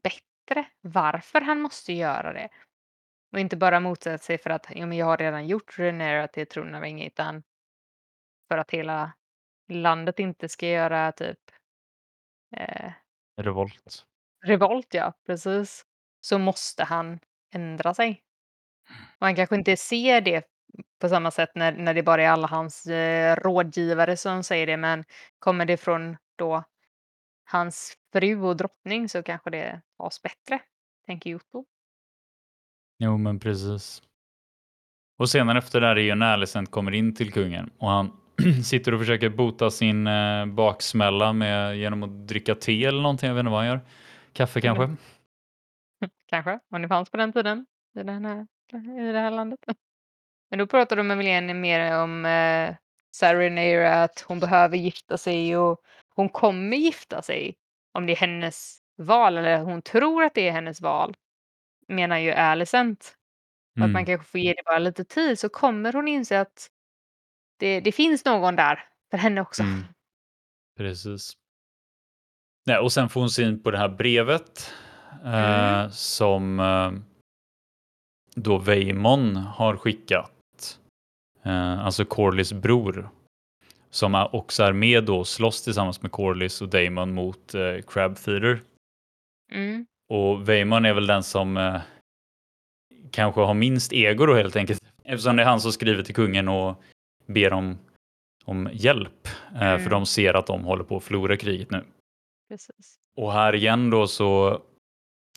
[0.03, 2.49] bättre varför han måste göra det.
[3.35, 6.47] Och inte bara motsätta sig för att ja, men jag har redan gjort Renera till
[6.47, 7.43] tronarvinge utan
[8.47, 9.13] för att hela
[9.69, 11.39] landet inte ska göra typ
[12.55, 12.91] eh,
[13.41, 14.05] revolt.
[14.45, 15.85] Revolt, ja, precis.
[16.21, 17.19] Så måste han
[17.53, 18.21] ändra sig.
[19.19, 20.47] Och han kanske inte ser det
[20.99, 24.77] på samma sätt när, när det bara är alla hans eh, rådgivare som säger det,
[24.77, 25.05] men
[25.39, 26.63] kommer det från då
[27.43, 30.59] hans fru och drottning så kanske det tas bättre,
[31.05, 31.65] tänker Jotto.
[32.99, 34.01] Jo, men precis.
[35.17, 38.11] Och senare efter det här är ju när Alicent kommer in till kungen och han
[38.65, 43.27] sitter och försöker bota sin eh, baksmälla med, genom att dricka te eller någonting.
[43.27, 43.81] Jag vet inte vad han gör.
[44.33, 44.83] Kaffe kanske?
[44.83, 44.97] Mm.
[46.29, 47.65] Kanske, om det fanns på den tiden
[47.99, 48.47] i, den här,
[48.99, 49.59] i det här landet.
[50.49, 52.75] Men då pratar de med Milene mer om eh,
[53.15, 55.79] Sarinera, att hon behöver gifta sig och
[56.15, 57.55] hon kommer gifta sig
[57.91, 61.15] om det är hennes val eller hon tror att det är hennes val.
[61.87, 63.15] Menar ju Alicent.
[63.77, 63.89] Mm.
[63.89, 66.69] Att man kanske får ge det bara lite tid så kommer hon inse att
[67.59, 69.63] det, det finns någon där för henne också.
[69.63, 69.83] Mm.
[70.77, 71.33] Precis.
[72.65, 74.73] Nej, och sen får hon syn på det här brevet
[75.23, 75.85] mm.
[75.85, 76.91] eh, som eh,
[78.35, 80.79] då Veimon har skickat.
[81.43, 83.09] Eh, alltså Corlys bror.
[83.89, 88.17] Som är, också är med och slåss tillsammans med Corlys och Damon mot eh, Crab
[88.17, 88.61] Theater.
[89.51, 89.85] Mm.
[90.09, 91.81] Och Veimon är väl den som eh,
[93.11, 94.83] kanske har minst ego då helt enkelt.
[95.03, 96.83] Eftersom det är han som skriver till kungen och
[97.25, 97.77] ber om,
[98.45, 99.27] om hjälp.
[99.55, 99.83] Eh, mm.
[99.83, 101.83] För de ser att de håller på att förlora kriget nu.
[102.49, 102.95] Precis.
[103.15, 104.61] Och här igen då så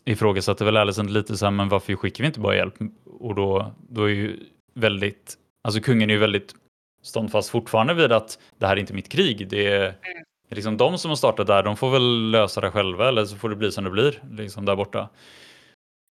[0.05, 2.75] ifrågasatte väl Alicent lite så här, men varför skickar vi inte bara hjälp?
[3.05, 4.39] Och då, då är ju
[4.73, 6.55] väldigt, alltså kungen är ju väldigt
[7.01, 9.49] ståndfast fortfarande vid att det här är inte mitt krig.
[9.49, 10.23] Det är, mm.
[10.55, 13.49] Liksom de som har startat där, de får väl lösa det själva eller så får
[13.49, 15.09] det bli som det blir liksom där borta.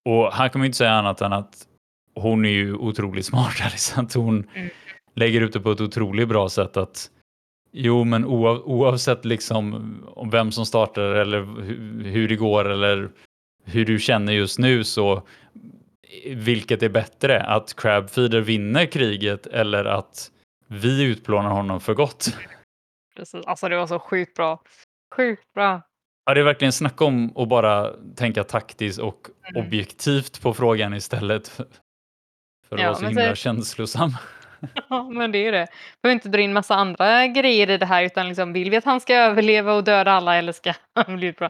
[0.05, 1.67] Och här kan man inte säga annat än att
[2.15, 3.53] hon är ju otroligt smart.
[3.71, 4.07] Liksom.
[4.13, 4.69] Hon mm.
[5.15, 7.09] lägger ut det på ett otroligt bra sätt att
[7.71, 11.63] jo, men oavsett liksom om vem som startar eller
[12.03, 13.09] hur det går eller
[13.65, 15.23] hur du känner just nu så
[16.25, 17.41] vilket är bättre?
[17.43, 20.31] Att Crabfeeder vinner kriget eller att
[20.67, 22.37] vi utplånar honom för gott?
[23.19, 23.45] Precis.
[23.45, 24.63] Alltså det var så sjukt bra.
[25.15, 25.81] Sjukt bra.
[26.25, 29.65] Ja, det är verkligen snacka om att bara tänka taktiskt och mm.
[29.65, 31.47] objektivt på frågan istället
[32.67, 33.35] för att ja, vara så himla så...
[33.35, 34.11] känslosam.
[34.89, 35.67] Ja, men det är det.
[35.71, 38.77] Vi behöver inte dra in massa andra grejer i det här utan liksom, vill vi
[38.77, 41.49] att han ska överleva och döda alla eller ska han bli bra?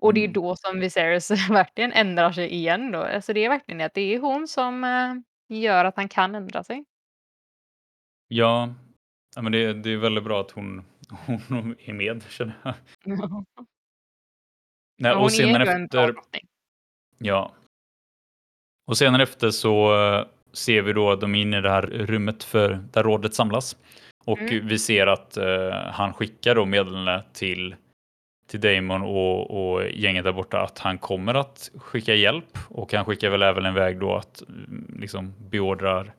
[0.00, 0.32] Och det är mm.
[0.32, 3.02] då som Viserys verkligen ändrar sig igen då.
[3.02, 6.34] Alltså det är verkligen det att det är hon som äh, gör att han kan
[6.34, 6.84] ändra sig.
[8.28, 8.74] Ja,
[9.36, 10.84] ja men det, det är väldigt bra att hon,
[11.48, 12.74] hon är med känner jag.
[14.98, 16.14] Nej, och senare efter...
[17.18, 17.52] Ja.
[18.86, 21.82] Och senare efter så uh, ser vi då att de är inne i det här
[21.82, 23.76] rummet för där rådet samlas.
[24.24, 24.66] Och mm.
[24.66, 27.76] vi ser att uh, han skickar då meddelande till
[28.50, 33.04] till Damon och, och, gänget där borta att han kommer att skicka hjälp och han
[33.04, 36.14] skickar väl även en väg då att mm, liksom beordrar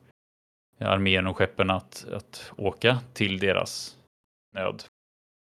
[0.78, 3.98] armén och skeppen att, att åka till deras
[4.54, 4.84] nöd.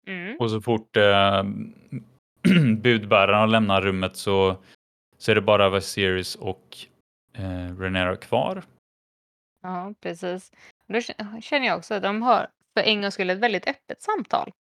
[0.07, 0.37] Mm.
[0.39, 1.43] Och så fort eh,
[2.77, 4.57] budbärarna lämnar rummet så,
[5.17, 6.77] så är det bara Viserys och
[7.33, 8.63] eh, Renera kvar.
[9.63, 10.51] Ja, precis.
[10.87, 11.01] Då
[11.41, 14.51] känner jag också att de har för en gångs skull ett väldigt öppet samtal.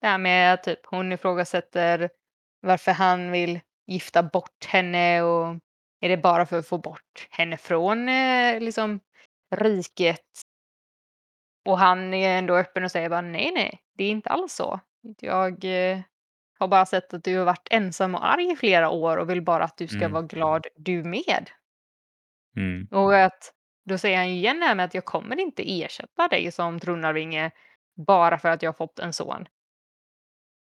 [0.00, 2.10] Det här med att typ hon ifrågasätter
[2.60, 5.56] varför han vill gifta bort henne och
[6.00, 9.00] är det bara för att få bort henne från eh, liksom
[9.52, 10.26] riket?
[11.64, 14.80] Och han är ändå öppen och säger bara nej, nej, det är inte alls så.
[15.20, 16.00] Jag eh,
[16.58, 19.42] har bara sett att du har varit ensam och arg i flera år och vill
[19.42, 20.12] bara att du ska mm.
[20.12, 21.50] vara glad du med.
[22.56, 22.88] Mm.
[22.90, 23.52] Och att
[23.84, 27.50] då säger han igen det här med att jag kommer inte ersätta dig som tronarvinge
[28.06, 29.46] bara för att jag har fått en son.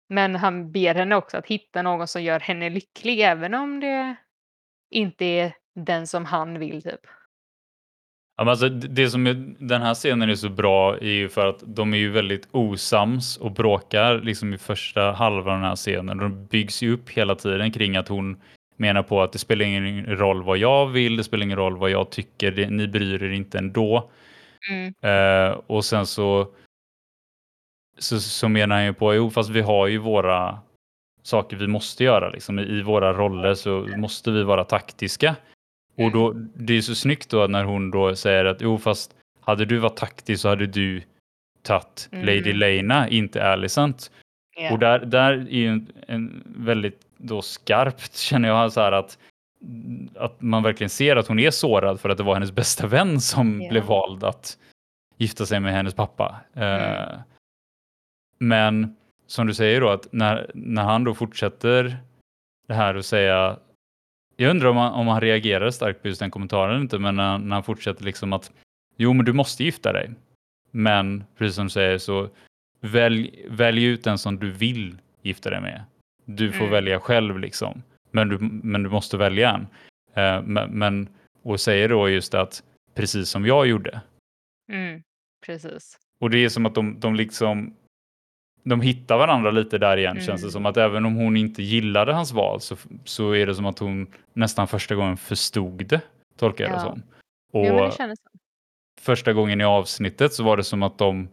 [0.08, 4.16] Men han ber henne också att hitta någon som gör henne lycklig även om det
[4.90, 7.00] inte är den som han vill typ.
[8.36, 11.46] Ja, men alltså, det som är, den här scenen är så bra är ju för
[11.46, 15.76] att de är ju väldigt osams och bråkar liksom i första halvan av den här
[15.76, 16.18] scenen.
[16.18, 18.40] De byggs ju upp hela tiden kring att hon
[18.76, 21.90] menar på att det spelar ingen roll vad jag vill, det spelar ingen roll vad
[21.90, 24.10] jag tycker, det, ni bryr er inte ändå.
[24.70, 24.94] Mm.
[25.04, 26.48] Uh, och sen så
[27.98, 30.58] så, så menar han ju på, jo fast vi har ju våra
[31.22, 32.30] saker vi måste göra.
[32.30, 32.58] Liksom.
[32.58, 35.36] I våra roller så måste vi vara taktiska.
[35.96, 36.52] Och då, mm.
[36.54, 39.96] det är så snyggt då när hon då säger att jo fast hade du varit
[39.96, 41.02] taktisk så hade du
[41.62, 42.26] tagit mm.
[42.26, 44.10] Lady Lena, inte Alicent.
[44.58, 44.72] Yeah.
[44.72, 49.18] Och där, där är ju en, en, väldigt då skarpt känner jag så här att
[50.14, 53.20] att man verkligen ser att hon är sårad för att det var hennes bästa vän
[53.20, 53.70] som yeah.
[53.70, 54.58] blev vald att
[55.16, 56.36] gifta sig med hennes pappa.
[56.54, 56.92] Mm.
[56.92, 57.18] Uh,
[58.38, 61.96] men som du säger då att när, när han då fortsätter
[62.68, 63.56] det här och säga
[64.36, 67.38] jag undrar om han, om han reagerar starkt på just den kommentaren inte, men när,
[67.38, 68.52] när han fortsätter liksom att
[68.96, 70.10] jo, men du måste gifta dig.
[70.70, 72.28] Men precis som du säger så
[72.80, 75.84] välj, välj ut den som du vill gifta dig med.
[76.24, 76.70] Du får mm.
[76.70, 79.66] välja själv liksom, men du, men du måste välja en.
[80.22, 81.08] Uh, men, men,
[81.42, 82.62] och säger då just att
[82.94, 84.00] precis som jag gjorde.
[84.72, 85.02] Mm,
[85.46, 85.98] precis.
[86.20, 87.76] Och det är som att de, de liksom
[88.68, 90.24] de hittar varandra lite där igen mm.
[90.24, 90.52] känns det mm.
[90.52, 93.78] som att även om hon inte gillade hans val så, så är det som att
[93.78, 96.00] hon nästan första gången förstod det,
[96.36, 96.76] tolkar jag ja.
[96.76, 97.02] det som.
[97.52, 98.16] Och ja, det
[99.00, 101.28] första gången i avsnittet så var det som att de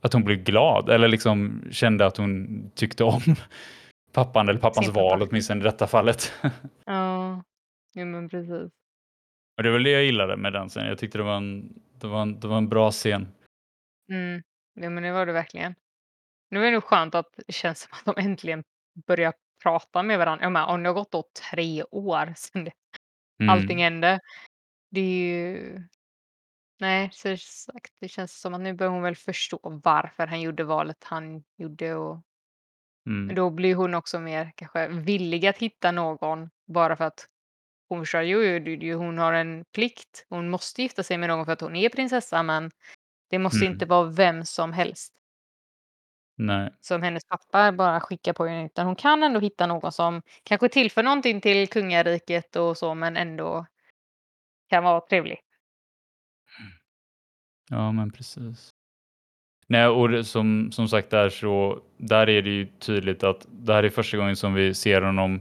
[0.00, 3.20] att hon blev glad eller liksom kände att hon tyckte om
[4.12, 5.30] pappan eller pappans Sin val pappa.
[5.30, 6.32] åtminstone i detta fallet.
[6.84, 7.42] Ja,
[7.94, 8.72] ja men precis.
[9.56, 10.88] Och det väl det jag gillade med den scenen.
[10.88, 13.28] Jag tyckte det var en, det var en, det var en bra scen.
[14.12, 14.42] Mm.
[14.74, 15.74] Ja men det var det verkligen.
[16.50, 18.64] Nu är det nog skönt att det känns som att de äntligen
[19.06, 19.32] börjar
[19.62, 20.44] prata med varandra.
[20.44, 22.72] Jag menar, om det har gått då tre år sedan det,
[23.40, 23.50] mm.
[23.50, 24.20] allting hände.
[24.90, 25.82] Det är ju...
[26.80, 30.64] Nej, så sagt, det känns som att nu börjar hon väl förstå varför han gjorde
[30.64, 31.94] valet han gjorde.
[31.94, 32.22] Och
[33.06, 33.34] mm.
[33.34, 37.26] Då blir hon också mer kanske villig att hitta någon bara för att
[37.88, 40.26] hon förstår, jo, jo, hon har en plikt.
[40.28, 42.70] Hon måste gifta sig med någon för att hon är prinsessa, men
[43.30, 43.72] det måste mm.
[43.72, 45.19] inte vara vem som helst.
[46.42, 46.70] Nej.
[46.80, 48.66] Som hennes pappa bara skickar på henne.
[48.66, 53.16] Utan hon kan ändå hitta någon som kanske tillför någonting till kungariket och så men
[53.16, 53.66] ändå
[54.68, 55.40] kan vara trevlig.
[57.70, 58.70] Ja men precis.
[59.66, 63.82] Nej, och som, som sagt där så där är det ju tydligt att det här
[63.82, 65.40] är första gången som vi ser honom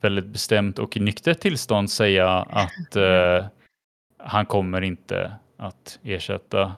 [0.00, 3.46] väldigt bestämt och i nyktert tillstånd säga att eh,
[4.18, 6.76] han kommer inte att ersätta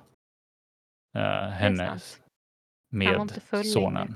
[1.15, 1.99] eh, henne
[2.89, 4.15] med sonen.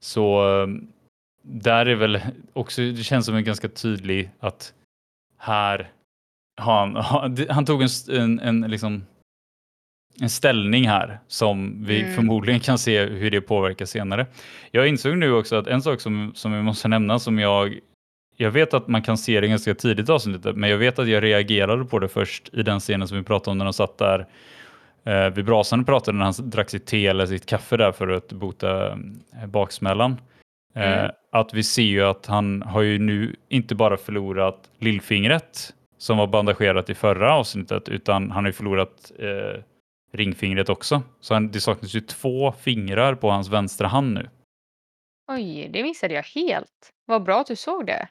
[0.00, 0.68] Så eh,
[1.42, 2.20] där är väl
[2.52, 4.74] också, det känns som en ganska tydlig att
[5.36, 5.90] här
[6.56, 9.06] han, han, han tog en, en, en, liksom,
[10.20, 12.14] en ställning här som vi mm.
[12.14, 14.26] förmodligen kan se hur det påverkar senare.
[14.70, 17.80] Jag insåg nu också att en sak som, som vi måste nämna som jag
[18.38, 21.22] jag vet att man kan se det ganska tidigt avsnittet, men jag vet att jag
[21.22, 24.26] reagerade på det först i den scenen som vi pratade om när de satt där
[25.06, 28.32] eh, vid brasan pratade när han drack sitt te eller sitt kaffe där för att
[28.32, 30.20] bota eh, baksmällan.
[30.74, 31.10] Eh, mm.
[31.32, 36.26] att vi ser ju att han har ju nu inte bara förlorat lillfingret som var
[36.26, 39.62] bandagerat i förra avsnittet, utan han har ju förlorat eh,
[40.12, 41.02] ringfingret också.
[41.20, 44.28] Så han, det saknas ju två fingrar på hans vänstra hand nu.
[45.32, 46.92] Oj, det missade jag helt.
[47.06, 48.08] Vad bra att du såg det.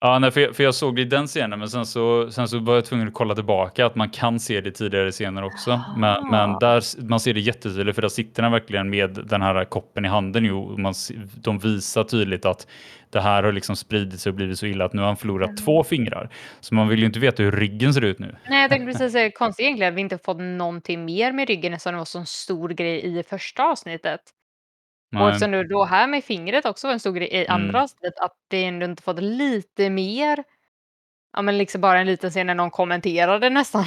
[0.00, 2.48] Ja, nej, för, jag, för jag såg det i den scenen, men sen så, sen
[2.48, 5.80] så var jag tvungen att kolla tillbaka att man kan se det tidigare scener också.
[5.96, 9.64] Men, men där, man ser det jättetydligt för där sitter han verkligen med den här
[9.64, 10.50] koppen i handen.
[10.50, 10.94] Och man,
[11.34, 12.66] de visar tydligt att
[13.10, 15.48] det här har liksom spridit sig och blivit så illa att nu har han förlorat
[15.48, 15.56] mm.
[15.56, 16.30] två fingrar.
[16.60, 18.36] Så man vill ju inte veta hur ryggen ser ut nu.
[18.48, 21.72] Nej, jag tänkte precis säga konstigt egentligen att vi inte fått någonting mer med ryggen
[21.72, 24.20] eftersom det var så en stor grej i första avsnittet.
[25.16, 25.24] Nej.
[25.24, 27.82] Och eftersom du då här med fingret också var en stor grej i andra mm.
[27.82, 30.44] avsnittet, att det ändå inte fått lite mer,
[31.36, 33.84] ja men liksom bara en liten scen när någon kommenterade nästan.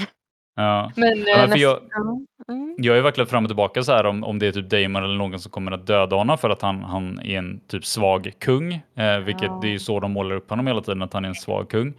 [0.56, 0.92] Ja.
[0.96, 1.80] Men, ja, men jag,
[2.50, 2.76] mm.
[2.78, 5.16] jag är verkligen fram och tillbaka så här om, om det är typ Damon eller
[5.16, 8.74] någon som kommer att döda honom för att han, han är en typ svag kung,
[8.96, 9.60] eh, vilket ja.
[9.62, 11.70] det är ju så de målar upp honom hela tiden, att han är en svag
[11.70, 11.94] kung.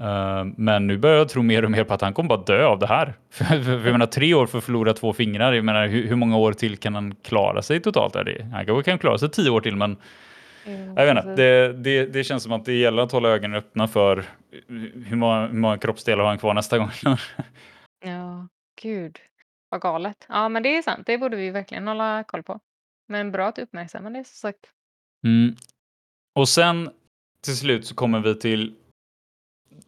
[0.00, 2.66] Uh, men nu börjar jag tro mer och mer på att han kommer bara dö
[2.66, 3.14] av det här.
[3.84, 6.52] Jag menar, tre år för att förlora två fingrar, jag menar, hur, hur många år
[6.52, 8.16] till kan han klara sig totalt?
[8.16, 8.44] Är det?
[8.52, 9.96] Han kanske kan klara sig tio år till, men
[10.66, 13.56] mm, jag vet inte, det, det, det, känns som att det gäller att hålla ögonen
[13.58, 14.24] öppna för
[15.06, 16.90] hur många, hur många kroppsdelar har han kvar nästa gång.
[18.04, 18.48] ja,
[18.82, 19.18] gud,
[19.68, 20.26] vad galet.
[20.28, 22.60] Ja, men det är sant, det borde vi verkligen hålla koll på.
[23.08, 24.66] Men bra att du uppmärksammar det, som sagt.
[25.24, 25.56] Mm.
[26.34, 26.90] Och sen
[27.44, 28.74] till slut så kommer vi till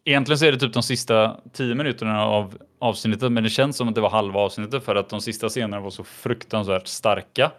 [0.05, 3.87] Egentligen så är det typ de sista tio minuterna av avsnittet, men det känns som
[3.87, 7.51] att det var halva avsnittet för att de sista scenerna var så fruktansvärt starka.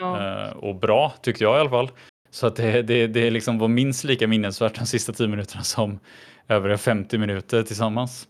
[0.00, 0.44] Ja.
[0.46, 1.90] Eh, och bra, tyckte jag i alla fall.
[2.30, 5.98] Så att det, det, det liksom var minst lika minnesvärt de sista tio minuterna som
[6.48, 8.28] övriga 50 minuter tillsammans.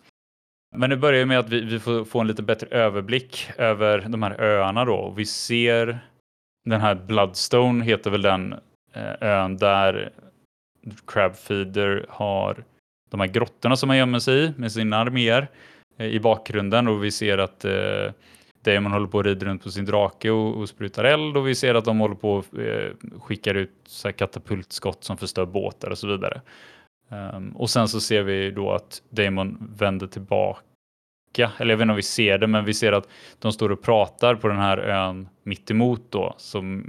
[0.76, 4.22] Men det börjar med att vi, vi får få en lite bättre överblick över de
[4.22, 5.14] här öarna då.
[5.16, 6.00] Vi ser
[6.64, 8.52] den här Bloodstone heter väl den
[8.94, 10.12] eh, ön där
[11.06, 12.64] Crabfeeder har
[13.10, 15.48] de här grottorna som han gömmer sig i med sina arméer
[15.98, 18.12] eh, i bakgrunden och vi ser att eh,
[18.64, 21.54] Damon håller på att rida runt på sin drake och, och sprutar eld och vi
[21.54, 25.90] ser att de håller på och eh, skickar ut så här, katapultskott som förstör båtar
[25.90, 26.40] och så vidare.
[27.08, 30.62] Um, och sen så ser vi då att Damon vänder tillbaka,
[31.58, 33.08] eller jag vet inte om vi ser det, men vi ser att
[33.38, 36.84] de står och pratar på den här ön mitt emot då, som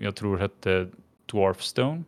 [0.00, 0.88] jag tror hette
[1.32, 2.02] Dwarfstone.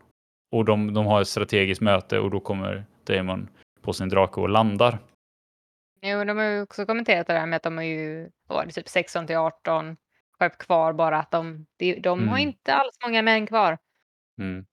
[0.52, 3.48] Och de, de har ett strategiskt möte och då kommer Damon
[3.86, 4.98] på sin drake och landar.
[6.02, 8.72] Jo, de har ju också kommenterat det där med att de har ju var det
[8.72, 9.96] typ 16 till 18
[10.38, 12.28] skepp kvar bara att de, de, de mm.
[12.28, 13.78] har inte alls många män kvar.
[14.38, 14.66] Mm.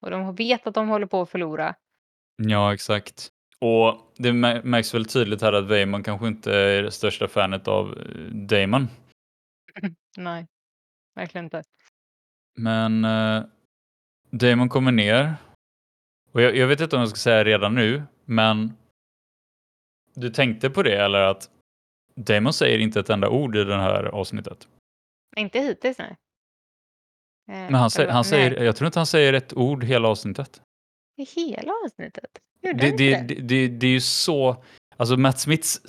[0.00, 1.74] Och de vet att de håller på att förlora.
[2.36, 3.30] Ja, exakt.
[3.58, 7.98] Och det märks väl tydligt här att Damon kanske inte är det största fanet av
[7.98, 8.88] eh, Damon.
[10.16, 10.46] Nej,
[11.14, 11.62] verkligen inte.
[12.56, 13.44] Men uh,
[14.30, 15.34] Damon kommer ner
[16.34, 18.76] och jag, jag, vet inte om jag ska säga redan nu, men
[20.14, 21.50] du tänkte på det eller att
[22.14, 24.68] Damon säger inte ett enda ord i det här avsnittet?
[25.36, 26.16] Inte hittills, nej.
[27.48, 30.62] Eh, men han, säger, han säger, jag tror inte han säger ett ord hela avsnittet.
[31.16, 32.38] I hela avsnittet?
[32.62, 34.64] Det, det, det, det, det är ju så,
[34.96, 35.80] alltså Matt Smiths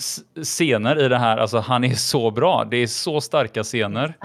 [0.44, 2.66] scener i det här, alltså han är så bra.
[2.66, 4.18] Det är så starka scener.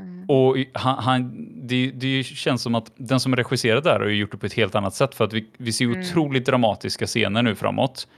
[0.00, 0.30] Mm.
[0.30, 4.32] Och han, han, det, det känns som att den som regisserat det här har gjort
[4.32, 6.00] det på ett helt annat sätt för att vi, vi ser mm.
[6.00, 8.08] otroligt dramatiska scener nu framåt.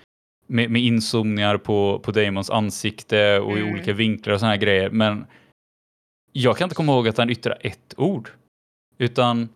[0.46, 3.68] Med, med inzoomningar på, på Damons ansikte och mm.
[3.68, 4.90] i olika vinklar och såna här grejer.
[4.90, 5.26] Men
[6.32, 8.28] jag kan inte komma ihåg att han yttrar ett ord.
[8.98, 9.48] Utan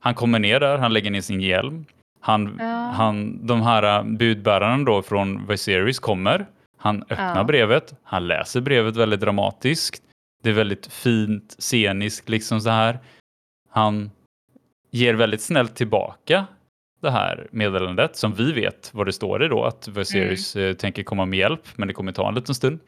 [0.00, 1.84] han kommer ner där, han lägger ner sin hjälm.
[2.20, 2.64] Han, ja.
[2.94, 6.46] han, de här budbärarna då från Viserys kommer.
[6.78, 7.44] Han öppnar ja.
[7.44, 10.02] brevet, han läser brevet väldigt dramatiskt.
[10.42, 12.98] Det är väldigt fint, sceniskt liksom så här.
[13.70, 14.10] Han
[14.90, 16.46] ger väldigt snällt tillbaka
[17.00, 20.70] det här meddelandet som vi vet vad det står i då, att Viserys mm.
[20.70, 22.80] Eh, tänker komma med hjälp, men det kommer ta en liten stund.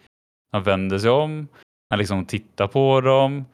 [0.52, 1.48] Han vänder sig om
[1.90, 3.44] Han liksom tittar på dem.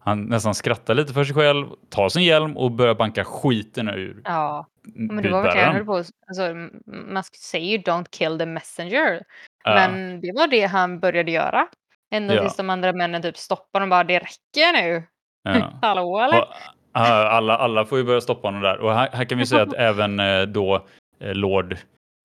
[0.00, 4.20] Han nästan skrattar lite för sig själv, tar sin hjälm och börjar banka skiten ur
[4.24, 6.54] Ja, men det var verkligen, jag på, alltså,
[6.86, 9.22] man säger ju don't kill the messenger.
[9.64, 9.74] Ja.
[9.74, 11.68] Men det var det han började göra.
[12.10, 12.40] Ända Ja.
[12.40, 15.02] tills de andra männen typ stoppade och bara det räcker nu.
[15.42, 15.72] Ja.
[15.82, 16.40] Hallå eller?
[16.42, 16.48] Och,
[16.92, 18.78] alla, alla får ju börja stoppa honom där.
[18.78, 20.86] Och här, här kan vi säga att även eh, då
[21.20, 21.76] eh, Lord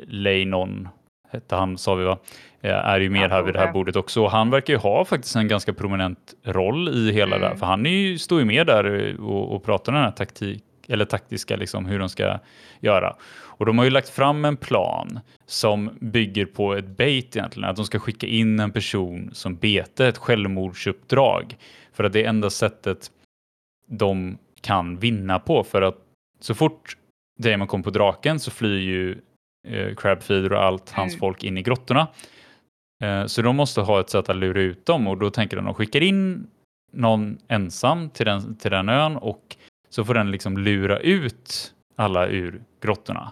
[0.08, 0.90] Leinon,
[1.32, 2.18] hette han sa vi va,
[2.66, 3.74] Eh, är ju med här vid det här det.
[3.74, 4.24] bordet också.
[4.24, 7.48] Och han verkar ju ha faktiskt en ganska prominent roll i hela det här.
[7.48, 7.60] Mm.
[7.60, 10.64] För han är ju, står ju med där och, och pratar om den här taktik,
[10.88, 12.40] eller taktiska, liksom, hur de ska
[12.80, 13.16] göra.
[13.36, 17.76] Och de har ju lagt fram en plan som bygger på ett bait egentligen, att
[17.76, 21.58] de ska skicka in en person som bete, ett självmordsuppdrag.
[21.94, 23.12] För att det är enda sättet
[23.88, 25.64] de kan vinna på.
[25.64, 25.98] För att
[26.40, 26.98] så fort
[27.40, 29.22] Damon kom på draken så flyr ju
[29.68, 31.20] eh, Crabfeeder och allt hans Mm.
[31.20, 32.08] folk in i grottorna.
[33.04, 35.62] Eh, så de måste ha ett sätt att lura ut dem och då tänker de
[35.62, 36.48] att de skickar in
[36.92, 39.56] någon ensam till den, till den ön och
[39.94, 43.32] så får den liksom lura ut alla ur grottorna.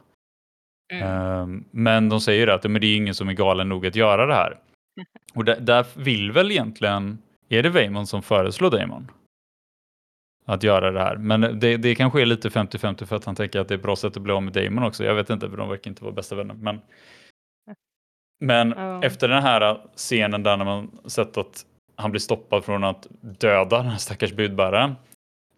[0.94, 1.08] Mm.
[1.08, 4.26] Ehm, Men de säger att men det är ingen som är galen nog att göra
[4.26, 4.60] det här.
[5.34, 7.18] Och där, där vill väl egentligen,
[7.50, 9.12] är det Vaemon som föreslår Damon?
[10.46, 11.16] Att göra det här.
[11.18, 13.84] Men det, det kanske är lite 50-50 för att han tänker att det är ett
[13.84, 15.04] bra sätt att bli av med Damon också.
[15.04, 16.54] Jag vet inte, för de verkar inte vara bästa vänner.
[16.54, 16.82] Men,
[18.40, 19.04] men Ja.
[19.04, 23.78] efter den här scenen där när man sett att han blir stoppad från att döda
[23.78, 24.96] den här stackars budbäraren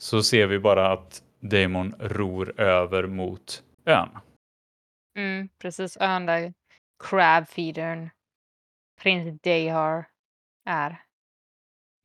[0.03, 4.09] så ser vi bara att Damon ror över mot ön.
[5.17, 6.53] Mm, precis, ön där
[7.03, 8.09] crabfeedern
[9.01, 10.07] prins Dayhar
[10.65, 11.01] är.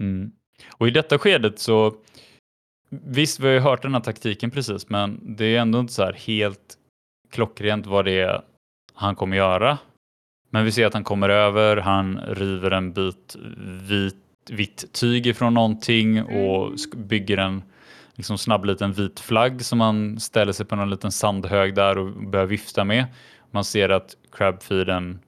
[0.01, 0.33] Mm.
[0.73, 1.95] Och i detta skedet så
[2.91, 6.03] visst, vi har ju hört den här taktiken precis, men det är ändå inte så
[6.03, 6.79] här helt
[7.31, 8.43] klockrent vad det är
[8.95, 9.79] han kommer göra.
[10.51, 13.37] Men vi ser att han kommer över, han river en bit
[13.89, 14.17] vit,
[14.51, 16.75] vitt tyg ifrån någonting och Mm.
[16.77, 17.63] sk- bygger en
[18.19, 22.13] liksom snabb liten vit flagg som han ställer sig på någon liten sandhög där och
[22.13, 23.07] börjar vifta med.
[23.51, 25.21] Man ser att crabfeeden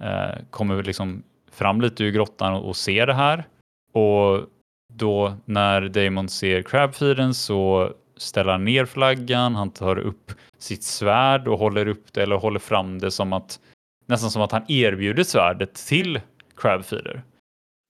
[0.00, 3.44] eh, kommer liksom fram lite ur grottan och, och ser det här.
[3.92, 4.46] Och
[4.92, 11.48] då när Damon ser crabfeeden så ställer han ner flaggan, han tar upp sitt svärd
[11.48, 13.60] och håller upp det eller håller fram det som att
[14.06, 16.20] nästan som att han erbjuder svärdet till
[16.56, 17.22] crabfeeder.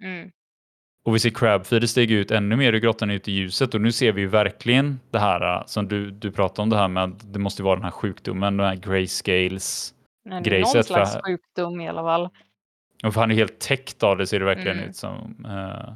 [0.02, 0.30] Mm.
[1.06, 3.92] Och vi ser Crabfeeder stiga ut ännu mer ur grottan ut i ljuset och nu
[3.92, 7.02] ser vi ju verkligen det här äh, som du, du pratade om det här med
[7.04, 9.94] att det måste vara den här sjukdomen, den här grayscales.
[10.42, 12.28] Grejset, någon för- slags sjukdom i alla fall.
[13.04, 14.88] Och för han är helt täckt av det ser det verkligen Mm.
[14.90, 15.46] ut som.
[15.48, 15.92] eh.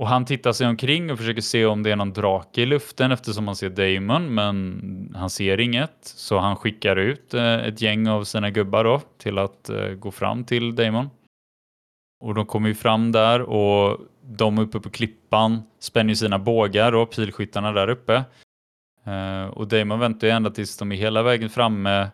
[0.00, 3.12] och han tittar sig omkring och försöker se om det är någon drake i luften
[3.12, 5.96] eftersom han ser Damon men han ser inget.
[6.02, 10.10] Så han skickar ut eh, ett gäng av sina gubbar då till att eh, gå
[10.10, 11.10] fram till Damon.
[12.20, 16.94] Och de kommer ju fram där och de uppe på klippan spänner ju sina bågar
[16.94, 18.24] och pilskyttarna där uppe.
[19.04, 22.08] Eh, och Damon väntar ju ända tills de är hela vägen framme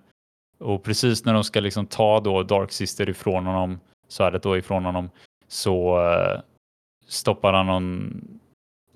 [0.59, 4.85] och precis när de ska liksom ta då Dark Sister ifrån honom, svärdet då ifrån
[4.85, 5.11] honom,
[5.49, 6.41] så eh,
[7.09, 8.21] stoppar han någon,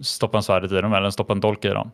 [0.01, 1.91] stoppar han svärdet i dem eller stoppar en dolk i dem.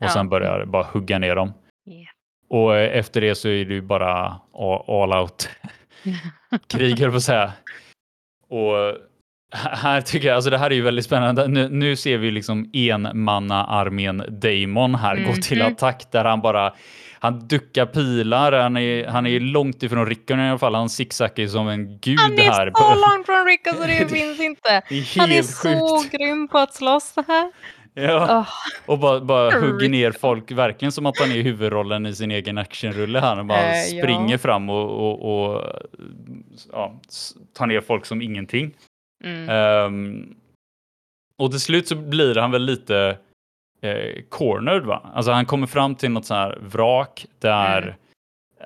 [0.00, 0.08] Och Ja.
[0.10, 1.52] sen börjar bara hugga ner dem.
[1.86, 2.08] Yeah.
[2.48, 4.40] Och eh, efter det så är det ju bara
[4.88, 5.48] all out
[6.66, 7.52] krig höll på att säga.
[8.50, 8.96] Och
[9.52, 11.48] här tycker jag, alltså det här är ju väldigt spännande.
[11.48, 16.72] Nu, nu ser vi liksom enmanna-armén Damon här gå till attack där han bara
[17.20, 21.46] han duckar pilar, han är, han är långt ifrån Rickon i alla fall, han zigzaggar
[21.46, 22.72] som en gud Han är här.
[22.74, 24.82] så långt från Rick så det finns inte.
[24.88, 26.12] Det Han är helt så sjukt.
[26.12, 27.52] grym på att slåss så här.
[28.02, 28.26] Ja.
[28.38, 28.48] Åh,
[28.86, 32.58] Och bara, bara hugger ner folk, verkligen som att han är huvudrollen i sin egen
[32.58, 33.36] actionrulle här.
[33.36, 34.02] Han bara Eh, ja.
[34.02, 35.64] springer fram och, och, och
[36.72, 36.94] ja,
[37.52, 38.70] tar ner folk som ingenting.
[39.24, 39.48] mm.
[39.48, 40.34] Ehm,
[41.38, 43.18] och till slut så blir han väl lite
[43.82, 45.10] eh, cornered va?
[45.14, 47.94] Alltså han kommer fram till något så här vrak där Mm.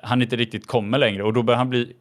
[0.03, 1.95] Han inte riktigt kommer längre och då börjar han bli,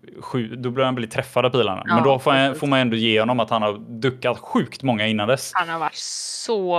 [0.59, 1.82] då börjar han bli träffad av pilarna.
[1.86, 4.82] Ja, Men då får, jag, får man ändå ge honom att han har duckat sjukt
[4.82, 5.51] många innan dess.
[5.55, 6.76] Han har varit så,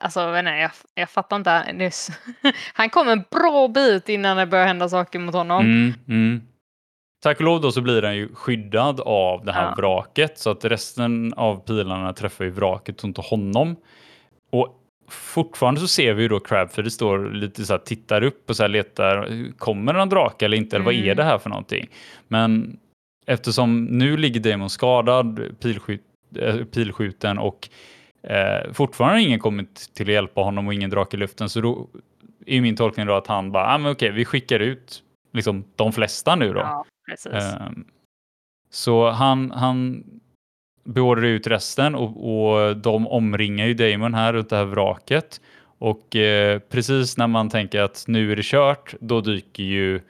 [0.00, 1.90] alltså inte, jag, jag fattar inte.
[1.90, 2.12] Så-
[2.74, 5.64] Han kom en bra bit innan det började hända saker mot honom.
[5.64, 6.42] Mm, mm.
[7.22, 9.74] Tack och lov då så blir han ju skyddad av det här Ja.
[9.76, 13.76] vraket så att resten av pilarna träffar ju vraket och inte honom.
[14.52, 14.77] Och
[15.08, 18.50] fortfarande så ser vi ju då Crab för det står lite så här tittar upp
[18.50, 19.28] och så här letar.
[19.58, 20.76] Kommer det någon drake eller inte?
[20.76, 21.16] Eller vad är Mm.
[21.16, 21.88] det här för någonting?
[22.28, 22.78] Men
[23.26, 26.02] eftersom nu ligger Damon skadad, pilskjut,
[26.38, 27.68] eh, pilskjuten och
[28.22, 31.88] eh, fortfarande ingen kommit till att hjälpa honom och ingen drake i luften så då
[32.46, 35.02] är min tolkning då att han bara, ah, men okej, vi skickar ut
[35.32, 36.60] liksom de flesta nu då.
[36.60, 36.84] Ja.
[37.30, 37.84] Ehm,
[38.70, 40.04] så han, han
[40.88, 45.40] beordrar ut resten och, och de omringar ju Damon här runt det här vraket.
[45.78, 50.00] Och eh, precis när man tänker att nu är det kört, då dyker ju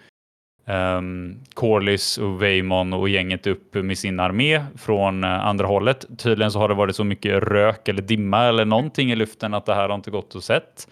[0.67, 6.07] um, Corlys och Vaemon och gänget upp med sin armé från uh, andra hållet.
[6.19, 9.67] Tydligen så har det varit så mycket rök eller dimma eller någonting i luften att
[9.67, 10.89] det här har inte gått att sett.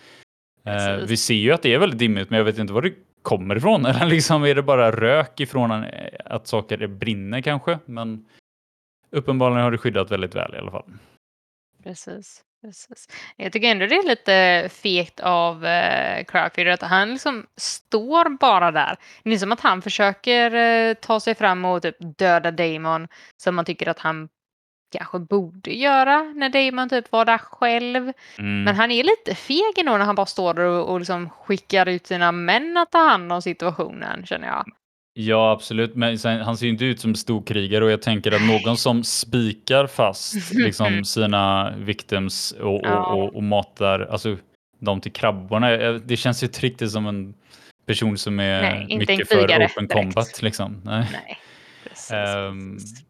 [0.66, 2.94] Uh, vi ser ju att det är väldigt dimmigt, men jag vet inte var det
[3.22, 3.86] kommer ifrån.
[3.86, 5.84] Eller liksom är det bara rök ifrån en,
[6.24, 7.78] att saker brinner kanske?
[7.86, 8.24] Men
[9.10, 10.84] uppenbarligen har det skyddat väldigt väl i alla fall.
[11.84, 12.42] Precis.
[12.66, 13.08] Precis.
[13.36, 18.70] Jag tycker ändå det är lite fegt av eh, Crowfield att han liksom står bara
[18.70, 18.96] där.
[19.24, 23.54] Det är som att han försöker eh, ta sig fram och typ döda Damon som
[23.54, 24.28] man tycker att han
[24.92, 28.12] kanske borde göra när Damon typ var där själv.
[28.38, 28.62] Mm.
[28.62, 31.88] Men han är lite feg ändå när han bara står där och, och liksom skickar
[31.88, 34.64] ut sina män att ta hand om situationen känner jag.
[35.18, 35.94] Ja, absolut.
[35.94, 39.04] Men sen, han ser ju inte ut som storkrigare och jag tänker att någon som
[39.04, 43.06] spikar fast liksom, sina victims och, Ja.
[43.06, 44.36] och, och, och matar alltså,
[44.80, 45.72] dem till krabborna.
[45.74, 47.34] eh, Det känns ju inte riktigt som en
[47.86, 49.92] person som är Nej, mycket för open direkt.
[49.92, 50.42] combat.
[50.42, 50.80] Liksom.
[50.84, 51.08] Nej.
[51.12, 51.38] Nej.
[51.88, 53.02] Precis.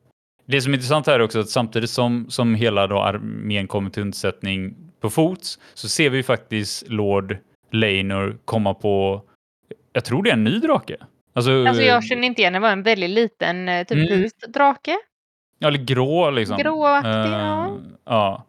[0.47, 3.91] Det som är intressant här är också att samtidigt som, som hela då armén kommer
[3.91, 7.37] till undsättning på fots så ser vi faktiskt Lord
[7.73, 9.23] Lainor komma på,
[9.93, 10.97] jag tror det är en ny drake.
[11.37, 14.23] Alltså, Alltså jag känner inte igen, det var en väldigt liten eh, typ Mm.
[14.23, 14.97] vit drake.
[15.59, 16.57] Ja, eller grå liksom.
[16.59, 17.79] Gråaktig, Eh, ja.
[18.05, 18.45] ja.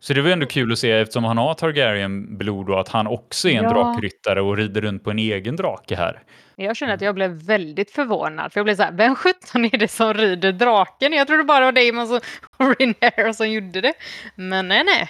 [0.00, 3.48] Så det var ändå kul att se eftersom han har Targaryen-blod och att han också
[3.48, 3.70] är en Ja.
[3.70, 6.22] drakryttare och rider runt på en egen drake här.
[6.56, 8.52] Jag känner att jag blev väldigt förvånad.
[8.52, 11.12] För jag blev så här, vem sjutton är det som rider draken?
[11.12, 12.22] Jag trodde bara det var Damon och
[12.78, 13.92] Rhaenyra som gjorde det.
[14.34, 15.08] Men nej, nej.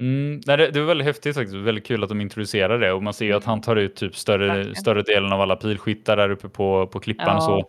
[0.00, 1.56] Mm, nej, det, det var väldigt häftigt faktiskt.
[1.56, 4.16] Väldigt kul att de introducerar det och man ser ju att han tar ut typ
[4.16, 4.74] större, Verkligen.
[4.76, 7.68] större delen av alla pilskyttar där uppe på, på klippan och så.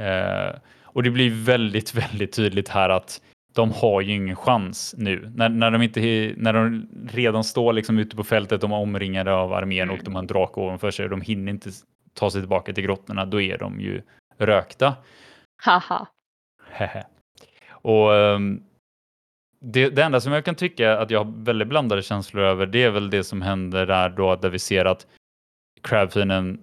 [0.00, 3.20] Eh, och det blir väldigt, väldigt tydligt här att
[3.54, 5.32] de har ju ingen chans nu.
[5.34, 6.00] När, när, de, inte,
[6.36, 10.04] när de redan står liksom ute på fältet, de är omringade av armén och Mm.
[10.04, 11.70] de har en drake ovanför sig och de hinner inte
[12.14, 14.02] ta sig tillbaka till grottorna, då är de ju
[14.38, 14.94] rökta.
[15.62, 16.06] Haha.
[17.70, 18.62] Och ehm,
[19.60, 22.82] det, det enda som jag kan tycka att jag har väldigt blandade känslor över, det
[22.82, 25.06] är väl det som händer där då, där vi ser att
[25.82, 26.60] Crabfienden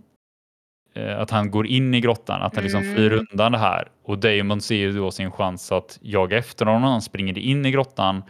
[0.93, 2.95] eh, att han går in i grottan, att han liksom Mm.
[2.95, 3.87] flyr undan det här.
[4.03, 7.71] Och Damon ser ju då sin chans att jaga efter honom, han springer in i
[7.71, 8.23] grottan.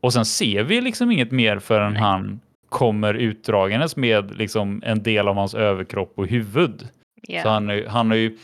[0.00, 2.02] Och sen ser vi liksom inget mer förrän Nej.
[2.02, 6.88] han kommer utdragandes med liksom en del av hans överkropp och huvud.
[7.28, 7.42] Ja.
[7.42, 8.38] Så han, han har ju...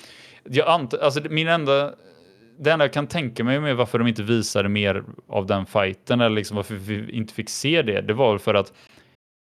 [0.45, 1.95] Jag antar, alltså min enda...
[2.61, 6.21] Det enda jag kan tänka mig med varför de inte visade mer av den fighten
[6.21, 8.73] eller liksom varför vi inte fick se det, det var för att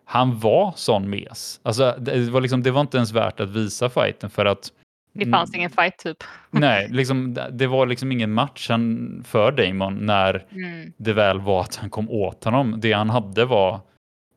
[0.04, 1.60] han var sån mes.
[1.62, 4.72] Alltså det var, liksom, det var inte ens värt att visa fighten för att
[5.12, 6.16] Det fanns ingen fight typ.
[6.50, 10.92] nej, liksom, det- det var liksom ingen match han, för Damon när Mm.
[10.96, 12.74] det väl var att han kom åt honom.
[12.80, 13.80] Det han hade var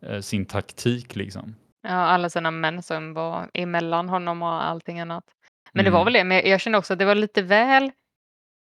[0.07, 1.55] eh, sin taktik liksom.
[1.88, 5.23] Ja, alla sina män som var emellan honom och allting annat.
[5.73, 5.97] Men det Mm.
[5.97, 7.91] var väl det, men jag kände också att det var lite väl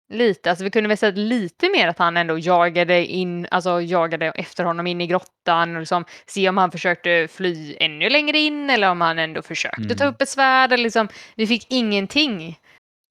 [0.10, 4.26] lite, alltså vi kunde väl sett lite mer att han ändå jagade in, alltså jagade
[4.26, 8.70] efter honom in i grottan och liksom se om han försökte fly ännu längre in
[8.70, 10.14] eller om han ändå försökte ta Mm.
[10.14, 12.51] upp ett svärd eller liksom, vi fick ingenting.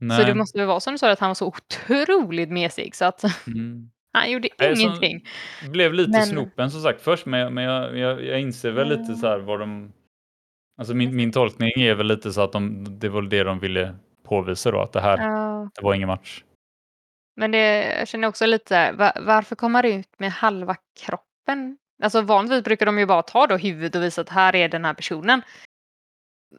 [0.00, 0.24] Så Nej.
[0.24, 3.22] det måste väl vara som du sa att han var så otroligt mesig så att
[3.46, 3.90] Mm.
[4.12, 5.24] han gjorde Nej, så- ingenting.
[5.70, 8.88] blev lite Men- snopen som sagt först, men, jag- men jag, jag, jag inser väl
[8.88, 9.92] lite så här vad de...
[10.78, 13.94] Alltså min, min tolkning är väl lite så att de, det var det de ville
[14.28, 15.70] påvisa då, att det här, Ja.
[15.74, 16.42] det var ingen match.
[17.38, 20.76] Men det, jag känner också lite så här, va, varför kommer han ut med halva
[21.00, 21.76] kroppen?
[22.02, 24.84] Alltså vanligtvis brukar de ju bara ta då huvudet och visa att här är den
[24.84, 25.42] här personen.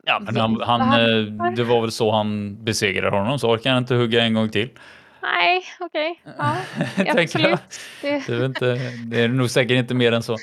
[0.03, 3.83] Ja, men han, han, eh, det var väl så han besegrade honom, så orkar han
[3.83, 4.69] inte hugga en gång till.
[5.21, 6.21] Nej, okej.
[6.37, 6.55] Ja,
[7.21, 7.79] absolut.
[8.01, 8.75] Det, Det är, inte,
[9.05, 10.37] det är nog säkert inte mer än så.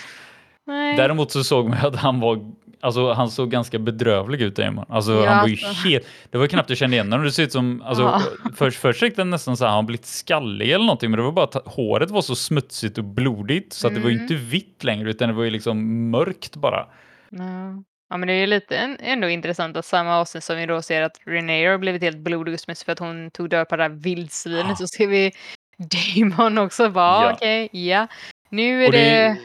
[0.67, 0.97] nej.
[0.97, 2.53] Däremot så såg man att han var
[2.87, 4.85] Alltså han såg ganska bedrövlig ut Damon.
[4.89, 5.89] Alltså Ja, han var ju alltså.
[5.89, 7.25] helt, det var knappt jag kände igen honom.
[7.27, 8.23] Det ser ut som, alltså Ja.
[8.57, 11.33] först, först tyckte jag nästan så här, han blivit skallig eller någonting, men det var
[11.33, 14.23] bara att håret var så smutsigt och blodigt så att det var ju Mm.
[14.25, 16.87] inte vitt längre utan det var ju liksom mörkt bara.
[17.31, 17.83] Ja.
[18.11, 21.03] ja, men det är ju lite ändå intressant att samma avsnitt som vi då ser
[21.03, 23.83] att Renee har blivit helt blodig just mest för att hon tog död på det
[23.83, 24.77] där vildsvinet Ja.
[24.77, 25.33] så ser vi
[25.79, 27.33] Damon också bara Ja.
[27.33, 28.07] okej, ja.
[28.51, 29.37] Nu är Och det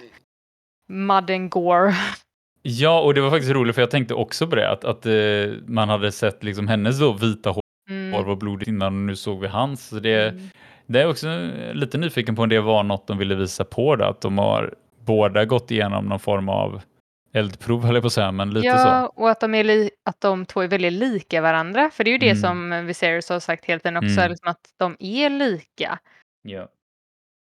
[0.89, 1.93] mud and gore.
[2.61, 5.13] Ja, och det var faktiskt roligt för jag tänkte också på det, att, att eh,
[5.65, 8.25] man hade sett liksom hennes då vita hår Mm.
[8.25, 9.87] var blodigt innan och nu såg vi hans.
[9.87, 10.49] Så det, Mm.
[10.85, 11.27] det är också
[11.73, 14.73] lite nyfiken på om det var något de ville visa på det, att de har
[14.99, 16.81] båda gått igenom någon form av
[17.33, 19.21] eldprov, höll jag på att säga, men lite ja, så.
[19.21, 21.89] och att de, är li- att de två är väldigt lika varandra.
[21.93, 22.41] För det är ju det Mm.
[22.41, 24.29] som Viserys har sagt helt tiden också, Mm.
[24.31, 25.99] liksom att de är lika.
[26.41, 26.67] Ja.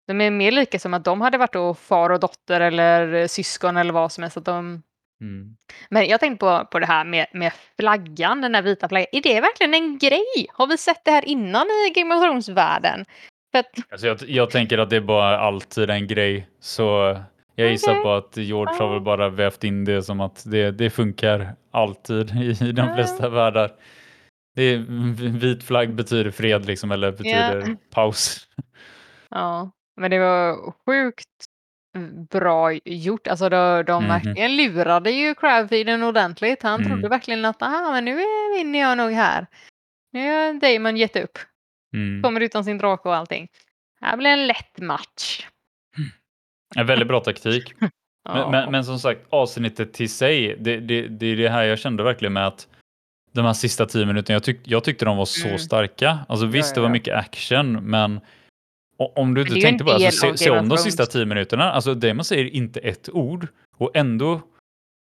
[0.07, 3.77] De är mer lika som att de hade varit då far och dotter eller syskon
[3.77, 4.37] eller vad som helst.
[4.37, 4.83] Att de...
[5.21, 5.57] Mm.
[5.89, 9.09] Men jag tänkte på, på det här med, med flaggan, den där vita flaggan.
[9.13, 10.47] Är det verkligen en grej?
[10.53, 13.05] Har vi sett det här innan i Game of Thrones-världen?
[13.53, 16.49] Att, Alltså jag, jag tänker att det är bara alltid en grej.
[16.61, 17.17] Så
[17.55, 18.03] jag gissar Okej.
[18.03, 22.31] på att George har väl bara vävt in det som att det, det funkar alltid
[22.63, 23.71] i de flesta världar.
[24.55, 24.79] Det är,
[25.39, 28.49] vit flagg betyder fred liksom, eller betyder paus.
[29.31, 31.47] ja, men det var sjukt
[32.31, 33.27] bra gjort.
[33.27, 34.09] Alltså de, de Mhm.
[34.09, 36.62] verkligen lurade ju Crabfeeden ordentligt.
[36.62, 36.93] Han Mm.
[36.93, 38.15] trodde verkligen att ah, men nu
[38.57, 39.47] vinner jag nog här.
[40.12, 41.39] Nu har Damon gett upp.
[41.95, 42.23] Mm.
[42.23, 43.49] Kommer utan sin drake och allting.
[44.01, 45.47] Det här blir en lätt match.
[46.77, 47.75] En väldigt bra taktik.
[48.25, 51.79] Men, men, men som sagt, avsnittet till sig, det, det, det är det här jag
[51.79, 52.69] kände verkligen med att
[53.33, 55.59] de här sista tio minuterna, jag, tyck, jag tyckte de var så Mm.
[55.59, 56.19] starka.
[56.29, 58.21] Alltså visst, det var mycket action, men
[59.07, 61.73] om du inte det tänkte på det, alltså, se, se om de sista tio minuterna.
[61.73, 63.47] Alltså Damon säger inte ett ord
[63.77, 64.41] och ändå,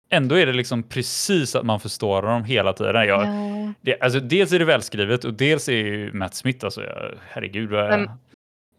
[0.10, 2.96] ändå är det liksom precis att man förstår dem hela tiden.
[2.96, 3.22] Jag,
[3.70, 3.74] Ja.
[3.82, 7.70] det, alltså, dels är det välskrivet och dels är ju Matt Smith, alltså, jag, herregud
[7.70, 8.10] vad Men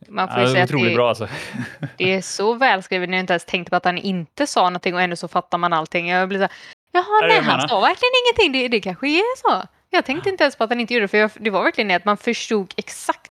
[0.09, 1.29] Man får ju ja, säga att det, bra alltså.
[1.97, 4.95] det är så välskrivet när jag inte ens tänkte på att han inte sa någonting
[4.95, 6.09] och ändå så fattar man allting.
[6.09, 6.53] Jag blir så här,
[6.93, 8.63] jaha, nej, han sa verkligen ingenting.
[8.63, 9.69] Det, det kanske är så.
[9.91, 11.89] Jag tänkte inte ens på att han inte gjorde det, för jag, det var verkligen
[11.89, 13.30] det att man förstod exakt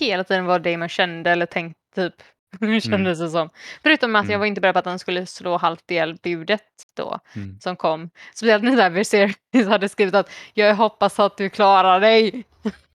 [0.00, 2.14] hela tiden vad Damon kände eller tänkte, typ.
[2.60, 3.48] Hur kändes det som.
[3.82, 4.40] Förutom att jag Mm.
[4.40, 6.62] var inte beredd på att han skulle slå halvt ihjäl budet
[6.96, 7.60] då, Mm.
[7.60, 8.10] som kom.
[8.34, 12.44] Speciellt när där Viserys hade skrivit att jag hoppas att du klarar dig.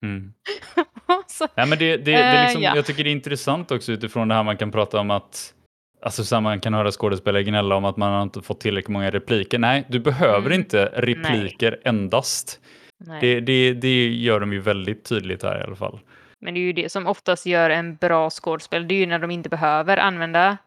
[0.04, 0.34] Mm.
[1.28, 2.76] så, Nej, men det, det, det är liksom, ja.
[2.76, 5.54] Jag tycker det är intressant också utifrån det här man kan prata om att
[6.02, 9.12] Alltså så man kan höra skådespelare gnälla om att man har inte fått tillräckligt många
[9.12, 9.60] repliker.
[9.60, 10.54] Nej, du behöver Mm.
[10.60, 12.60] inte repliker endast.
[13.00, 13.18] nej.
[13.22, 16.00] Det, det, det gör de ju väldigt tydligt här i alla fall.
[16.42, 18.88] Men det är ju det som oftast gör en bra skådespel.
[18.88, 20.58] Det är ju när de inte behöver använda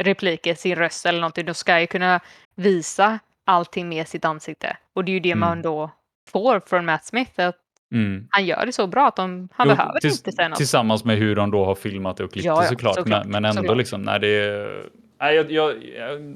[0.00, 1.46] repliker, sin röst eller någonting.
[1.46, 2.20] De ska ju kunna
[2.54, 4.76] visa allting med sitt ansikte.
[4.92, 5.40] Och det är ju det Mm.
[5.40, 5.90] man då
[6.30, 7.40] får från Matt Smith.
[7.40, 7.56] Att
[7.92, 8.26] Mm.
[8.30, 10.56] han gör det så bra att de, han Jo, behöver inte säga något.
[10.58, 12.94] Tillsammans med hur de då har filmat det och klippt Ja, det ja, såklart.
[12.94, 13.76] såklart, Men, men ändå såklart.
[13.76, 14.86] liksom, nej det är...
[15.20, 16.34] Nej, jag, jag, jag,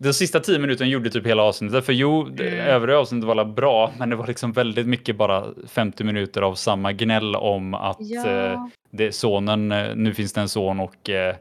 [0.00, 1.86] den sista tio minuterna gjorde typ hela avsnittet.
[1.86, 2.66] För jo, det Mm.
[2.66, 6.92] övriga avsnittet var bra, men det var liksom väldigt mycket bara 50 minuter av samma
[6.92, 11.36] gnäll om att eh, Ja, det, sonen, eh, nu finns det en son och, eh,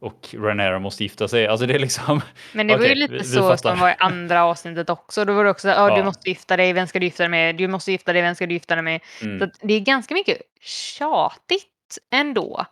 [0.00, 1.46] och Renera måste gifta sig.
[1.46, 2.20] Alltså det är liksom...
[2.52, 5.24] men det var ju lite vi- så som var i andra avsnittet också.
[5.24, 5.96] Då var det också ja, Ja.
[5.96, 7.56] du måste gifta dig, vem ska du gifta dig med?
[7.56, 9.00] Du måste gifta dig, vem ska du gifta dig med?
[9.20, 12.66] Så Mm, att det är ganska mycket tjatigt ändå.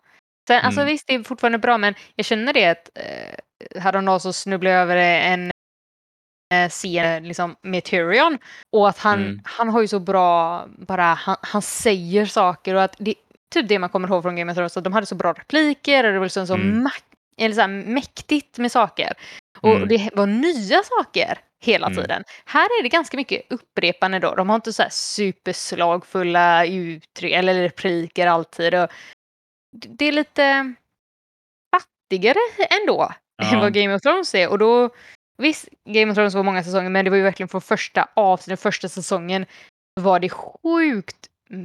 [0.48, 0.92] Sen, Alltså Mm.
[0.92, 3.34] visst, det är fortfarande bra, men jag känner det att eh,
[3.76, 5.50] häromdagen så snubblade jag över en
[6.54, 8.38] eh, scen liksom, med Tyrion
[8.72, 9.40] och att han, Mm.
[9.44, 13.14] han har ju så bra, bara han, han säger saker och att det
[13.54, 16.04] typ det man kommer ihåg från Game of Thrones, att de hade så bra repliker
[16.04, 16.88] och det var liksom så, Mm.
[17.38, 19.12] eller så mäktigt med saker.
[19.60, 19.88] Och Mm.
[19.88, 22.02] det var nya saker hela Mm.
[22.02, 22.24] tiden.
[22.44, 24.34] Här är det ganska mycket upprepande då.
[24.34, 28.74] De har inte så här superslagfulla uttryck eller repliker alltid.
[28.74, 28.88] Och
[29.76, 30.74] det är lite
[31.76, 32.38] fattigare
[32.80, 33.12] ändå än
[33.52, 33.58] Ja.
[33.60, 34.48] vad Game of Thrones är.
[34.48, 34.90] Och då,
[35.38, 38.60] visst, Game of Thrones var många säsonger, men det var ju verkligen från första avsnittet,
[38.60, 39.46] första säsongen,
[40.00, 41.16] var det sjukt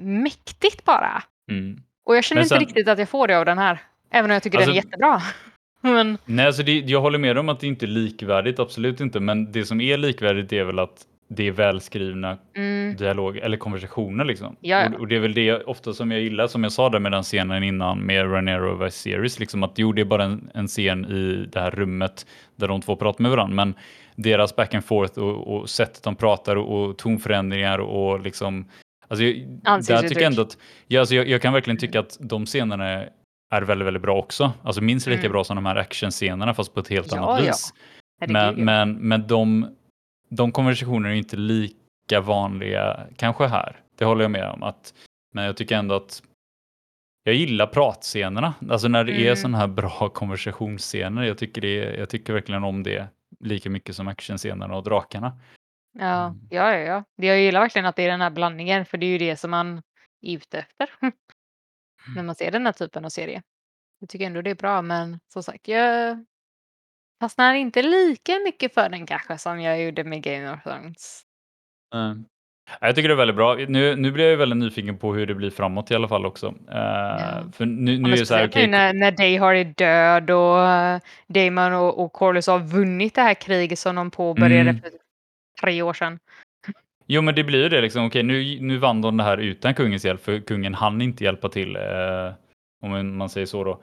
[0.04, 1.24] mäktigt bara.
[1.52, 1.82] mm.
[2.06, 3.80] Och jag känner Men inte sen- riktigt att jag får det av den här.
[4.12, 5.22] Även om jag tycker den är Alltså- jättebra.
[5.82, 9.20] Men, Nej, alltså det, jag håller med om att det inte är likvärdigt, absolut inte.
[9.20, 14.26] Men det som är likvärdigt är väl att det är välskrivna mm, dialog eller konversationer
[14.26, 14.56] liksom.
[14.60, 14.90] Ja.
[14.90, 17.12] Och, och det är väl det ofta som jag gillar, som jag sa där med
[17.12, 20.68] den scenen innan med Ranero och Viserys, liksom att jo, det är bara en, en
[20.68, 22.26] scen i det här rummet
[22.56, 23.74] där de två pratar med varandra, men
[24.16, 28.66] deras back and forth och, och sättet de pratar och, och tonförändringar och liksom
[29.08, 30.58] Alltså, jag, där tycker jag ändå att,
[30.88, 33.06] ja, alltså jag, jag kan verkligen tycka att de scenerna
[33.52, 34.52] är väldigt, väldigt bra också.
[34.64, 35.32] Alltså minst lika Mm.
[35.32, 37.52] bra som de här actionscenerna fast på ett helt Ja, annat ja.
[37.52, 37.74] vis.
[38.28, 39.68] Men, men, men de,
[40.30, 43.82] de konversationerna är inte lika vanliga kanske här.
[43.96, 44.64] Det håller jag med om.
[44.64, 44.94] Att,
[45.34, 46.24] men jag tycker ändå att
[47.24, 48.54] jag gillar pratscenerna.
[48.70, 49.36] Alltså när det är Mm.
[49.36, 51.24] sådana här bra konversationsscener.
[51.24, 53.08] Jag tycker, det, jag tycker verkligen om det
[53.40, 55.40] lika mycket som actionscenerna och drakarna.
[56.00, 56.40] Ja, Mm.
[56.50, 57.04] ja, ja, ja.
[57.18, 59.36] Det- Jag gillar verkligen att det är den här blandningen, för det är ju det
[59.38, 59.82] som man
[60.22, 60.90] är ute efter.
[62.16, 63.42] När man ser den här typen av serie.
[64.00, 66.26] Jag tycker ändå det är bra, men som sagt, jag
[67.20, 71.22] fastnar inte lika mycket för den kanske som jag gjorde med Game of Thrones.
[71.96, 72.26] Mm.
[72.82, 73.56] Ja, Jag tycker det är väldigt bra.
[73.56, 76.26] Nu, nu blir jag ju väldigt nyfiken på hur det blir framåt i alla fall
[76.26, 76.48] också.
[76.48, 80.58] Eh, För nu, nu är det så här, nu när, när Dayhard är död och
[80.58, 84.82] uh, Damon och, och Corlys har vunnit det här kriget som de påbörjade Mm.
[84.82, 84.92] för
[85.62, 86.20] tre år sedan.
[87.08, 88.06] Jo, men det blir ju det liksom.
[88.06, 91.50] Okej, nu, nu vann de det här utan kungens hjälp, för kungen hann inte hjälpa
[91.50, 91.76] till.
[91.76, 92.34] Eh,
[92.82, 93.82] om man säger så då.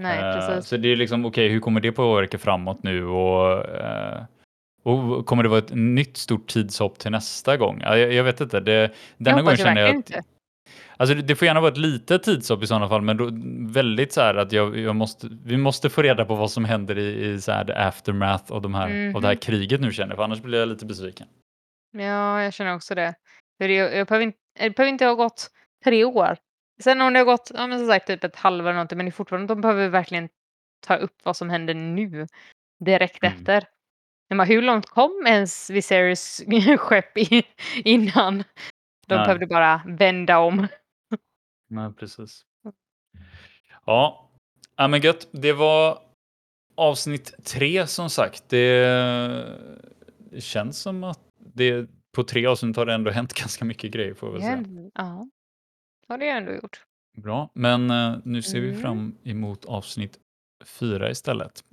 [0.00, 0.68] Nej, Eh, precis.
[0.68, 4.22] Så det är liksom, okej, hur kommer det påverka framåt nu och, eh,
[4.82, 7.80] och kommer det vara ett nytt stort tidshopp till nästa gång?
[7.82, 8.60] Ja, jag, jag vet inte.
[8.60, 10.22] Det, Jag denna hoppas ju känner jag att inte.
[10.96, 13.30] Alltså det, får gärna vara ett litet tidshopp i sådana fall, men då,
[13.72, 16.98] väldigt så här att jag, jag måste, vi måste få reda på vad som händer
[16.98, 19.40] i, i så här the aftermath av, de här, av det här Mhm.
[19.40, 21.26] kriget nu känner jag, för annars blir jag lite besviken.
[21.98, 23.14] Ja, jag känner också det.
[23.60, 25.50] För det, jag behöver inte, det behöver inte ha gått
[25.84, 26.36] tre år.
[26.82, 29.06] Sen om det har gått, ja men som sagt typ ett halvår eller någonting, men
[29.06, 30.28] det är fortfarande, de behöver verkligen
[30.86, 32.26] ta upp vad som händer nu.
[32.84, 33.36] Direkt Mm.
[33.38, 33.68] efter.
[34.34, 36.42] Bara, hur långt kom ens Viserys
[36.78, 37.42] skepp i,
[37.84, 38.44] innan?
[39.06, 39.24] De Nej.
[39.24, 40.66] behövde bara vända om.
[41.70, 42.42] Nej, precis.
[43.86, 44.30] Ja,
[44.76, 45.28] ja men gött.
[45.32, 45.98] Det var
[46.76, 48.48] avsnitt tre som sagt.
[48.48, 49.46] Det,
[50.38, 51.20] känns som att
[51.54, 51.86] det,
[52.16, 54.64] på tre avsnitt har det ändå hänt ganska mycket grejer får Ja, säga.
[54.94, 55.28] ja.
[56.10, 56.84] Har det ändå gjort.
[57.16, 58.80] Bra, men eh, nu ser vi Mm.
[58.80, 60.18] fram emot avsnitt
[60.64, 61.64] fyra istället.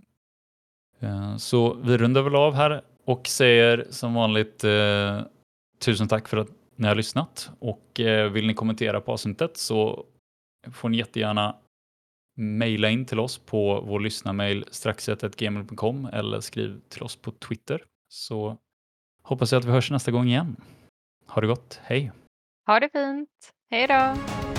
[1.00, 5.22] Eh, Så vi rundar väl av här och säger som vanligt eh,
[5.80, 10.06] tusen tack för att ni har lyssnat och eh, vill ni kommentera på avsnittet så
[10.72, 11.56] får ni jättegärna
[12.40, 18.58] mejla in till oss på vår lyssnarmail straxet.gmail.com eller skriv till oss på Twitter så
[19.24, 20.56] hoppas jag att vi hörs nästa gång igen.
[21.28, 22.12] Ha det gott, hej!
[22.68, 23.54] Ha det fint.
[23.70, 24.57] Hej då!